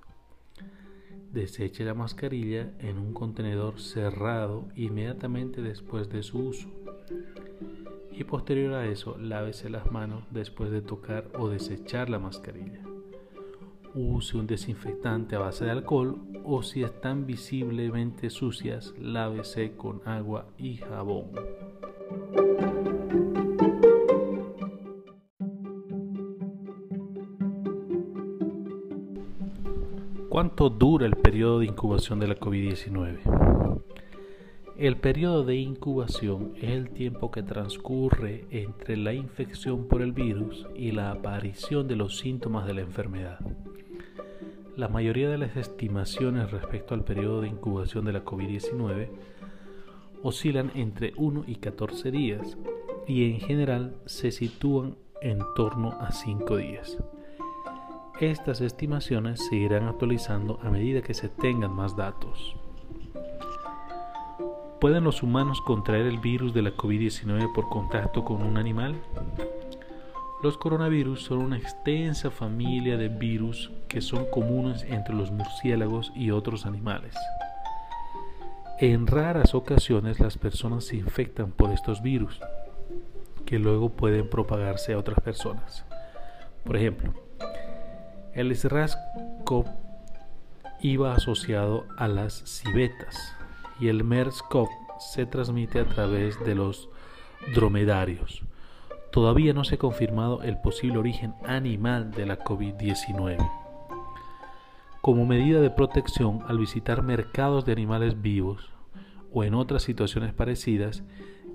Deseche 1.33 1.85
la 1.85 1.95
mascarilla 1.95 2.73
en 2.79 2.99
un 2.99 3.15
contenedor 3.15 3.81
cerrado 3.81 4.69
inmediatamente 4.75 5.63
después 5.63 6.09
de 6.09 6.23
su 6.23 6.39
uso. 6.39 6.69
Y 8.11 8.25
posterior 8.25 8.75
a 8.75 8.87
eso, 8.87 9.17
lávese 9.17 9.71
las 9.71 9.91
manos 9.93 10.25
después 10.31 10.71
de 10.71 10.83
tocar 10.83 11.31
o 11.39 11.49
desechar 11.49 12.11
la 12.11 12.19
mascarilla 12.19 12.92
use 13.95 14.37
un 14.37 14.47
desinfectante 14.47 15.37
a 15.37 15.41
base 15.41 15.65
de 15.65 15.71
alcohol 15.71 16.21
o 16.45 16.63
si 16.63 16.83
están 16.83 17.27
visiblemente 17.27 18.31
sucias, 18.31 18.95
lávese 18.99 19.77
con 19.77 20.01
agua 20.05 20.47
y 20.59 20.77
jabón. 20.77 21.31
¿Cuánto 30.29 30.71
dura 30.71 31.05
el 31.05 31.17
periodo 31.17 31.59
de 31.59 31.67
incubación 31.67 32.19
de 32.19 32.29
la 32.29 32.37
COVID-19? 32.37 33.19
El 34.79 34.97
periodo 34.97 35.45
de 35.45 35.57
incubación 35.57 36.55
es 36.57 36.71
el 36.71 36.91
tiempo 36.91 37.31
que 37.31 37.43
transcurre 37.43 38.47
entre 38.51 38.97
la 38.97 39.13
infección 39.13 39.87
por 39.87 40.01
el 40.01 40.13
virus 40.13 40.67
y 40.75 40.91
la 40.93 41.13
aparición 41.13 41.87
de 41.87 41.97
los 41.97 42.19
síntomas 42.19 42.67
de 42.67 42.75
la 42.75 42.81
enfermedad. 42.81 43.39
La 44.75 44.89
mayoría 44.89 45.29
de 45.29 45.37
las 45.37 45.55
estimaciones 45.57 46.51
respecto 46.51 46.95
al 46.95 47.05
periodo 47.05 47.43
de 47.43 47.49
incubación 47.49 48.07
de 48.07 48.15
la 48.15 48.25
COVID-19 48.25 49.11
oscilan 50.23 50.73
entre 50.75 51.13
1 51.19 51.45
y 51.47 51.57
14 51.57 52.11
días 52.11 52.57
y 53.07 53.31
en 53.31 53.41
general 53.41 53.95
se 54.07 54.31
sitúan 54.31 54.97
en 55.21 55.41
torno 55.57 55.91
a 56.01 56.11
5 56.11 56.57
días. 56.57 56.97
Estas 58.19 58.63
estimaciones 58.63 59.47
se 59.47 59.57
irán 59.57 59.89
actualizando 59.89 60.59
a 60.63 60.71
medida 60.71 61.03
que 61.03 61.13
se 61.13 61.29
tengan 61.29 61.73
más 61.73 61.95
datos. 61.95 62.57
¿Pueden 64.81 65.05
los 65.05 65.23
humanos 65.23 65.61
contraer 65.61 66.07
el 66.07 66.19
virus 66.19 66.55
de 66.55 66.63
la 66.63 66.75
COVID-19 66.75 67.53
por 67.53 67.69
contacto 67.69 68.25
con 68.25 68.43
un 68.43 68.57
animal? 68.57 68.95
Los 70.43 70.57
coronavirus 70.57 71.23
son 71.23 71.39
una 71.39 71.59
extensa 71.59 72.31
familia 72.31 72.97
de 72.97 73.09
virus 73.09 73.71
que 73.93 74.01
son 74.01 74.25
comunes 74.25 74.87
entre 74.89 75.15
los 75.15 75.31
murciélagos 75.31 76.13
y 76.17 76.31
otros 76.31 76.65
animales. 76.65 77.15
En 78.79 79.07
raras 79.07 79.55
ocasiones 79.55 80.19
las 80.19 80.39
personas 80.39 80.85
se 80.85 80.97
infectan 80.97 81.53
por 81.53 81.71
estos 81.73 82.01
virus, 82.01 82.41
que 83.45 83.59
luego 83.59 83.91
pueden 83.91 84.31
propagarse 84.31 84.95
a 84.95 84.99
otras 84.99 85.21
personas. 85.21 85.85
Por 86.65 86.79
ejemplo, 86.79 87.13
el 88.33 88.51
SRAS-CoV 88.53 89.67
iba 90.81 91.13
asociado 91.13 91.85
a 91.99 92.09
las 92.09 92.33
civetas 92.33 93.37
y 93.79 93.89
el 93.89 94.05
MERS-CoV 94.05 94.71
se 95.01 95.27
transmite 95.27 95.81
a 95.81 95.85
través 95.85 96.43
de 96.47 96.55
los 96.55 96.89
dromedarios. 97.55 98.43
Todavía 99.11 99.53
no 99.53 99.65
se 99.65 99.75
ha 99.75 99.79
confirmado 99.79 100.43
el 100.43 100.57
posible 100.57 100.97
origen 100.97 101.35
animal 101.45 102.11
de 102.13 102.25
la 102.25 102.39
COVID-19. 102.39 103.62
Como 105.03 105.27
medida 105.27 105.61
de 105.61 105.71
protección, 105.71 106.43
al 106.47 106.59
visitar 106.59 107.03
mercados 107.03 107.65
de 107.65 107.73
animales 107.73 108.23
vivos 108.23 108.71
o 109.33 109.43
en 109.43 109.53
otras 109.53 109.83
situaciones 109.83 110.33
parecidas, 110.33 111.03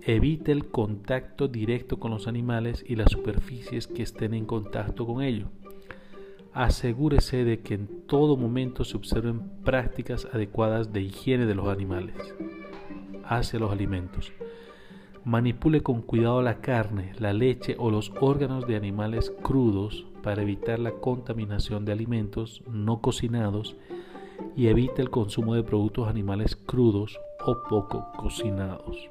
evite 0.02 0.52
el 0.52 0.68
contacto 0.68 1.48
directo 1.48 1.98
con 1.98 2.12
los 2.12 2.28
animales 2.28 2.84
y 2.86 2.98
las 2.98 3.10
superficies 3.10 3.88
que 3.88 4.04
estén 4.04 4.34
en 4.34 4.46
contacto 4.46 5.08
con 5.08 5.24
ellos. 5.24 5.48
Asegúrese 6.52 7.46
de 7.46 7.62
que 7.62 7.76
en 7.76 7.88
todo 8.06 8.36
momento 8.36 8.84
se 8.84 8.98
observen 8.98 9.50
prácticas 9.64 10.28
adecuadas 10.34 10.92
de 10.92 11.04
higiene 11.04 11.46
de 11.46 11.56
los 11.56 11.70
animales 11.70 12.16
hacia 13.24 13.60
los 13.60 13.72
alimentos. 13.72 14.34
Manipule 15.28 15.84
con 15.84 16.04
cuidado 16.04 16.42
la 16.42 16.62
carne, 16.62 17.12
la 17.20 17.34
leche 17.34 17.76
o 17.78 17.92
los 17.92 18.14
órganos 18.22 18.66
de 18.66 18.78
animales 18.78 19.30
crudos 19.44 20.06
para 20.24 20.42
evitar 20.42 20.80
la 20.80 20.92
contaminación 20.92 21.84
de 21.84 21.92
alimentos 21.92 22.64
no 22.66 23.02
cocinados 23.02 23.76
y 24.56 24.68
evite 24.68 25.02
el 25.02 25.10
consumo 25.10 25.54
de 25.54 25.64
productos 25.64 26.08
animales 26.08 26.56
crudos 26.56 27.20
o 27.46 27.58
poco 27.70 28.08
cocinados. 28.16 29.10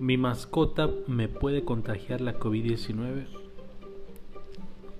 ¿Mi 0.00 0.16
mascota 0.16 0.88
me 1.06 1.28
puede 1.28 1.66
contagiar 1.66 2.22
la 2.22 2.38
COVID-19? 2.38 3.45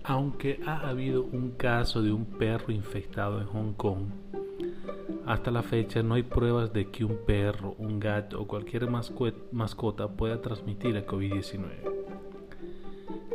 Aunque 0.09 0.61
ha 0.65 0.89
habido 0.89 1.25
un 1.25 1.51
caso 1.53 2.01
de 2.01 2.13
un 2.13 2.27
perro 2.27 2.73
infectado 2.73 3.41
en 3.41 3.47
Hong 3.49 3.73
Kong, 3.73 4.05
hasta 5.27 5.51
la 5.51 5.65
fecha 5.65 6.01
no 6.05 6.15
hay 6.15 6.23
pruebas 6.23 6.73
de 6.73 6.93
que 6.93 7.05
un 7.05 7.19
perro, 7.27 7.75
un 7.79 7.99
gato 7.99 8.41
o 8.41 8.47
cualquier 8.47 8.89
mascota 8.89 10.09
pueda 10.09 10.41
transmitir 10.41 10.95
la 10.95 11.05
COVID-19. 11.05 11.97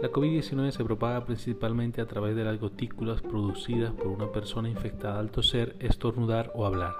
La 0.01 0.09
COVID-19 0.09 0.71
se 0.71 0.85
propaga 0.85 1.25
principalmente 1.25 1.99
a 1.99 2.07
través 2.07 2.37
de 2.37 2.45
las 2.45 2.57
gotículas 2.57 3.21
producidas 3.21 3.91
por 3.91 4.07
una 4.07 4.31
persona 4.31 4.69
infectada 4.69 5.19
al 5.19 5.29
toser, 5.29 5.75
estornudar 5.79 6.53
o 6.55 6.65
hablar. 6.65 6.95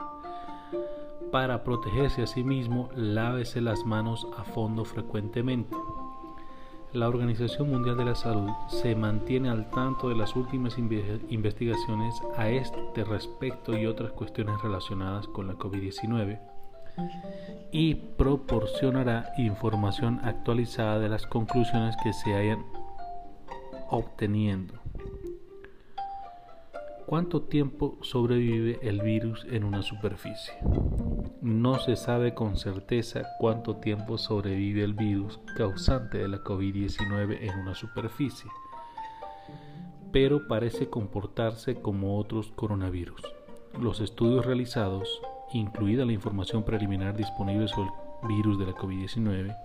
Para 1.31 1.63
protegerse 1.63 2.23
a 2.23 2.27
sí 2.27 2.43
mismo, 2.43 2.89
lávese 2.93 3.61
las 3.61 3.85
manos 3.85 4.27
a 4.37 4.43
fondo 4.43 4.83
frecuentemente. 4.83 5.77
La 6.93 7.07
Organización 7.07 7.69
Mundial 7.69 7.95
de 7.95 8.03
la 8.03 8.15
Salud 8.15 8.49
se 8.67 8.95
mantiene 8.95 9.49
al 9.49 9.69
tanto 9.69 10.09
de 10.09 10.15
las 10.15 10.35
últimas 10.35 10.77
investigaciones 10.77 12.15
a 12.35 12.49
este 12.49 13.05
respecto 13.05 13.77
y 13.77 13.85
otras 13.85 14.11
cuestiones 14.11 14.61
relacionadas 14.61 15.25
con 15.27 15.47
la 15.47 15.53
COVID-19 15.53 16.37
y 17.71 17.95
proporcionará 17.95 19.31
información 19.37 20.19
actualizada 20.23 20.99
de 20.99 21.07
las 21.07 21.25
conclusiones 21.25 21.95
que 22.03 22.11
se 22.11 22.33
hayan 22.35 22.65
obteniendo. 23.89 24.73
¿Cuánto 27.05 27.43
tiempo 27.43 27.97
sobrevive 28.01 28.79
el 28.81 29.01
virus 29.01 29.45
en 29.49 29.63
una 29.63 29.81
superficie? 29.81 30.53
No 31.41 31.79
se 31.79 31.95
sabe 31.95 32.33
con 32.33 32.57
certeza 32.57 33.23
cuánto 33.39 33.77
tiempo 33.77 34.17
sobrevive 34.17 34.83
el 34.83 34.93
virus 34.93 35.39
causante 35.55 36.19
de 36.19 36.27
la 36.27 36.43
COVID-19 36.43 37.37
en 37.41 37.59
una 37.59 37.75
superficie, 37.75 38.49
pero 40.11 40.47
parece 40.47 40.89
comportarse 40.89 41.75
como 41.81 42.17
otros 42.17 42.51
coronavirus. 42.51 43.21
Los 43.79 44.01
estudios 44.01 44.45
realizados, 44.45 45.21
incluida 45.53 46.05
la 46.05 46.13
información 46.13 46.63
preliminar 46.63 47.15
disponible 47.15 47.67
sobre 47.67 47.89
el 48.21 48.27
virus 48.27 48.59
de 48.59 48.65
la 48.65 48.73
COVID-19, 48.73 49.55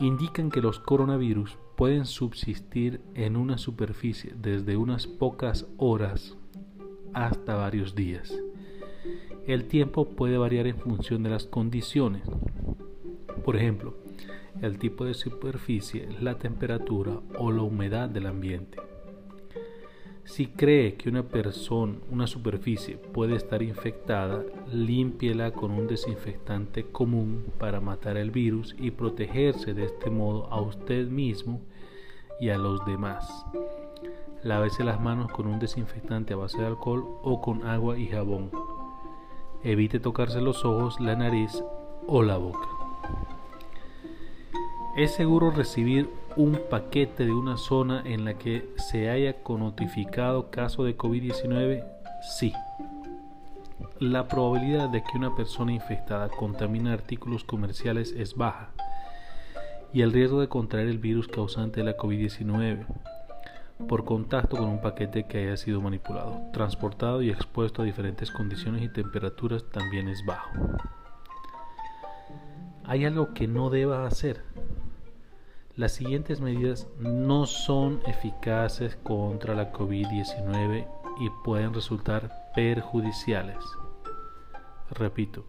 indican 0.00 0.50
que 0.50 0.60
los 0.60 0.78
coronavirus 0.78 1.58
pueden 1.76 2.04
subsistir 2.04 3.00
en 3.14 3.36
una 3.36 3.58
superficie 3.58 4.32
desde 4.36 4.76
unas 4.76 5.06
pocas 5.06 5.66
horas 5.76 6.36
hasta 7.14 7.54
varios 7.54 7.94
días. 7.94 8.32
El 9.46 9.64
tiempo 9.64 10.06
puede 10.08 10.38
variar 10.38 10.66
en 10.66 10.78
función 10.78 11.22
de 11.22 11.30
las 11.30 11.44
condiciones. 11.44 12.22
Por 13.44 13.56
ejemplo, 13.56 13.94
el 14.60 14.78
tipo 14.78 15.04
de 15.04 15.14
superficie, 15.14 16.08
la 16.20 16.38
temperatura 16.38 17.20
o 17.38 17.50
la 17.52 17.62
humedad 17.62 18.08
del 18.08 18.26
ambiente. 18.26 18.78
Si 20.28 20.46
cree 20.46 20.96
que 20.96 21.08
una 21.08 21.22
persona, 21.22 21.94
una 22.10 22.26
superficie 22.26 22.98
puede 22.98 23.34
estar 23.34 23.62
infectada, 23.62 24.44
límpiela 24.70 25.52
con 25.52 25.70
un 25.70 25.86
desinfectante 25.86 26.84
común 26.84 27.46
para 27.58 27.80
matar 27.80 28.18
el 28.18 28.30
virus 28.30 28.76
y 28.78 28.90
protegerse 28.90 29.72
de 29.72 29.84
este 29.84 30.10
modo 30.10 30.46
a 30.52 30.60
usted 30.60 31.08
mismo 31.08 31.62
y 32.40 32.50
a 32.50 32.58
los 32.58 32.84
demás. 32.84 33.46
Lávese 34.42 34.84
las 34.84 35.00
manos 35.00 35.32
con 35.32 35.46
un 35.46 35.58
desinfectante 35.58 36.34
a 36.34 36.36
base 36.36 36.58
de 36.58 36.66
alcohol 36.66 37.04
o 37.22 37.40
con 37.40 37.66
agua 37.66 37.98
y 37.98 38.06
jabón. 38.06 38.50
Evite 39.64 39.98
tocarse 39.98 40.40
los 40.40 40.64
ojos, 40.64 41.00
la 41.00 41.16
nariz 41.16 41.62
o 42.06 42.22
la 42.22 42.36
boca. 42.36 42.68
Es 44.96 45.14
seguro 45.14 45.50
recibir 45.50 46.10
un 46.36 46.60
paquete 46.70 47.24
de 47.24 47.32
una 47.32 47.56
zona 47.56 48.02
en 48.04 48.24
la 48.24 48.34
que 48.34 48.68
se 48.76 49.10
haya 49.10 49.36
notificado 49.48 50.50
caso 50.50 50.84
de 50.84 50.96
COVID-19? 50.96 51.84
Sí. 52.38 52.52
La 53.98 54.28
probabilidad 54.28 54.88
de 54.88 55.02
que 55.02 55.16
una 55.16 55.34
persona 55.34 55.72
infectada 55.72 56.28
contamine 56.28 56.90
artículos 56.90 57.44
comerciales 57.44 58.12
es 58.16 58.34
baja 58.34 58.70
y 59.92 60.02
el 60.02 60.12
riesgo 60.12 60.40
de 60.40 60.48
contraer 60.48 60.88
el 60.88 60.98
virus 60.98 61.28
causante 61.28 61.80
de 61.80 61.86
la 61.86 61.96
COVID-19 61.96 62.86
por 63.86 64.04
contacto 64.04 64.56
con 64.56 64.68
un 64.68 64.80
paquete 64.80 65.26
que 65.26 65.38
haya 65.38 65.56
sido 65.56 65.80
manipulado, 65.80 66.40
transportado 66.52 67.22
y 67.22 67.30
expuesto 67.30 67.82
a 67.82 67.84
diferentes 67.84 68.30
condiciones 68.30 68.82
y 68.82 68.88
temperaturas 68.88 69.64
también 69.70 70.08
es 70.08 70.24
bajo. 70.26 70.50
¿Hay 72.84 73.04
algo 73.04 73.34
que 73.34 73.46
no 73.46 73.70
deba 73.70 74.06
hacer? 74.06 74.42
Las 75.76 75.92
siguientes 75.92 76.40
medidas 76.40 76.88
no 76.98 77.46
son 77.46 78.00
eficaces 78.06 78.96
contra 78.96 79.54
la 79.54 79.72
COVID-19 79.72 80.86
y 81.20 81.30
pueden 81.44 81.72
resultar 81.72 82.50
perjudiciales. 82.54 83.58
Repito, 84.90 85.44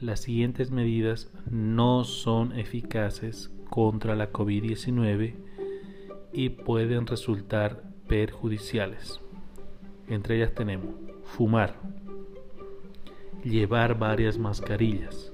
las 0.00 0.20
siguientes 0.20 0.70
medidas 0.70 1.28
no 1.50 2.04
son 2.04 2.58
eficaces 2.58 3.50
contra 3.68 4.14
la 4.14 4.32
COVID-19 4.32 5.34
y 6.32 6.50
pueden 6.50 7.06
resultar 7.06 7.82
perjudiciales. 8.08 9.20
Entre 10.08 10.36
ellas 10.36 10.54
tenemos 10.54 10.94
fumar, 11.24 11.74
llevar 13.44 13.98
varias 13.98 14.38
mascarillas, 14.38 15.32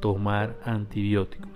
tomar 0.00 0.58
antibióticos. 0.64 1.48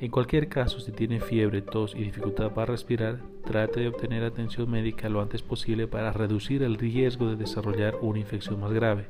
En 0.00 0.10
cualquier 0.10 0.48
caso, 0.48 0.80
si 0.80 0.92
tiene 0.92 1.20
fiebre, 1.20 1.62
tos 1.62 1.94
y 1.94 2.02
dificultad 2.02 2.52
para 2.52 2.72
respirar, 2.72 3.20
trate 3.44 3.80
de 3.80 3.88
obtener 3.88 4.24
atención 4.24 4.70
médica 4.70 5.08
lo 5.08 5.22
antes 5.22 5.40
posible 5.42 5.86
para 5.86 6.12
reducir 6.12 6.62
el 6.62 6.76
riesgo 6.76 7.28
de 7.28 7.36
desarrollar 7.36 7.96
una 8.02 8.18
infección 8.18 8.60
más 8.60 8.72
grave. 8.72 9.06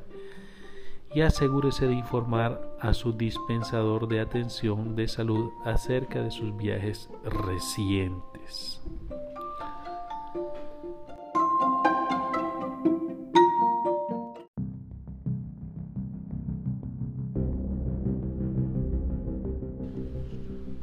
Y 1.15 1.21
asegúrese 1.21 1.87
de 1.87 1.93
informar 1.93 2.61
a 2.81 2.93
su 2.93 3.13
dispensador 3.13 4.09
de 4.09 4.19
atención 4.19 4.97
de 4.97 5.07
salud 5.07 5.49
acerca 5.63 6.21
de 6.21 6.29
sus 6.29 6.57
viajes 6.57 7.09
recientes. 7.23 8.81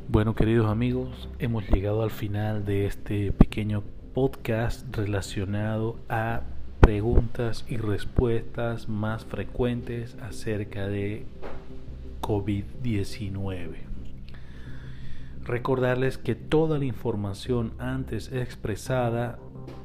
Bueno, 0.09 0.35
queridos 0.35 0.71
amigos, 0.71 1.29
hemos 1.41 1.69
llegado 1.69 2.03
al 2.03 2.11
final 2.11 2.65
de 2.65 2.87
este 2.87 3.33
pequeño 3.33 3.83
podcast 4.15 4.97
relacionado 4.97 5.97
a 6.09 6.41
preguntas 6.83 7.65
y 7.69 7.77
respuestas 7.77 8.89
más 8.89 9.25
frecuentes 9.25 10.17
acerca 10.21 10.89
de 10.89 11.25
COVID-19. 12.21 13.77
Recordarles 15.45 16.19
que 16.19 16.35
toda 16.35 16.79
la 16.79 16.85
información 16.85 17.73
antes 17.79 18.33
expresada 18.33 19.39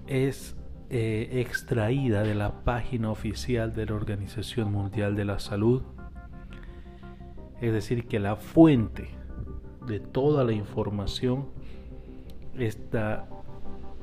es 0.07 0.55
eh, 0.89 1.29
extraída 1.33 2.23
de 2.23 2.33
la 2.33 2.63
página 2.63 3.11
oficial 3.11 3.75
de 3.75 3.85
la 3.85 3.93
Organización 3.93 4.71
Mundial 4.71 5.15
de 5.15 5.25
la 5.25 5.37
Salud. 5.37 5.83
Es 7.61 7.73
decir, 7.73 8.07
que 8.07 8.19
la 8.19 8.37
fuente 8.37 9.09
de 9.85 9.99
toda 9.99 10.43
la 10.43 10.53
información 10.53 11.45
está 12.57 13.27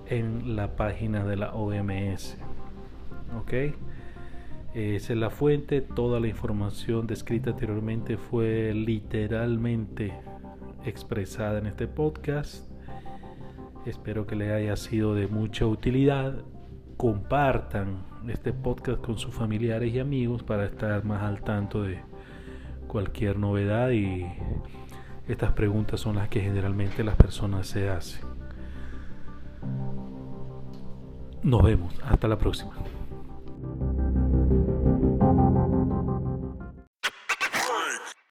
en 0.06 0.54
la 0.54 0.76
página 0.76 1.24
de 1.24 1.36
la 1.36 1.54
OMS. 1.54 2.36
¿Ok? 3.38 3.52
Es 4.74 5.10
la 5.10 5.30
fuente. 5.30 5.80
Toda 5.80 6.18
la 6.20 6.28
información 6.28 7.06
descrita 7.06 7.50
anteriormente 7.50 8.16
fue 8.16 8.74
literalmente 8.74 10.12
expresada 10.84 11.58
en 11.58 11.66
este 11.66 11.86
podcast. 11.86 12.68
Espero 13.86 14.26
que 14.26 14.34
le 14.34 14.52
haya 14.52 14.76
sido 14.76 15.14
de 15.14 15.28
mucha 15.28 15.66
utilidad. 15.66 16.42
Compartan 16.96 18.04
este 18.28 18.52
podcast 18.52 19.00
con 19.00 19.18
sus 19.18 19.34
familiares 19.34 19.94
y 19.94 19.98
amigos 19.98 20.42
para 20.42 20.64
estar 20.64 21.04
más 21.04 21.22
al 21.22 21.42
tanto 21.42 21.82
de 21.82 22.00
cualquier 22.86 23.38
novedad 23.38 23.90
y 23.90 24.24
estas 25.28 25.52
preguntas 25.52 26.00
son 26.00 26.16
las 26.16 26.28
que 26.28 26.40
generalmente 26.40 27.02
las 27.04 27.16
personas 27.16 27.66
se 27.66 27.88
hacen. 27.88 28.22
Nos 31.42 31.62
vemos. 31.62 31.94
Hasta 32.02 32.26
la 32.26 32.38
próxima. 32.38 32.72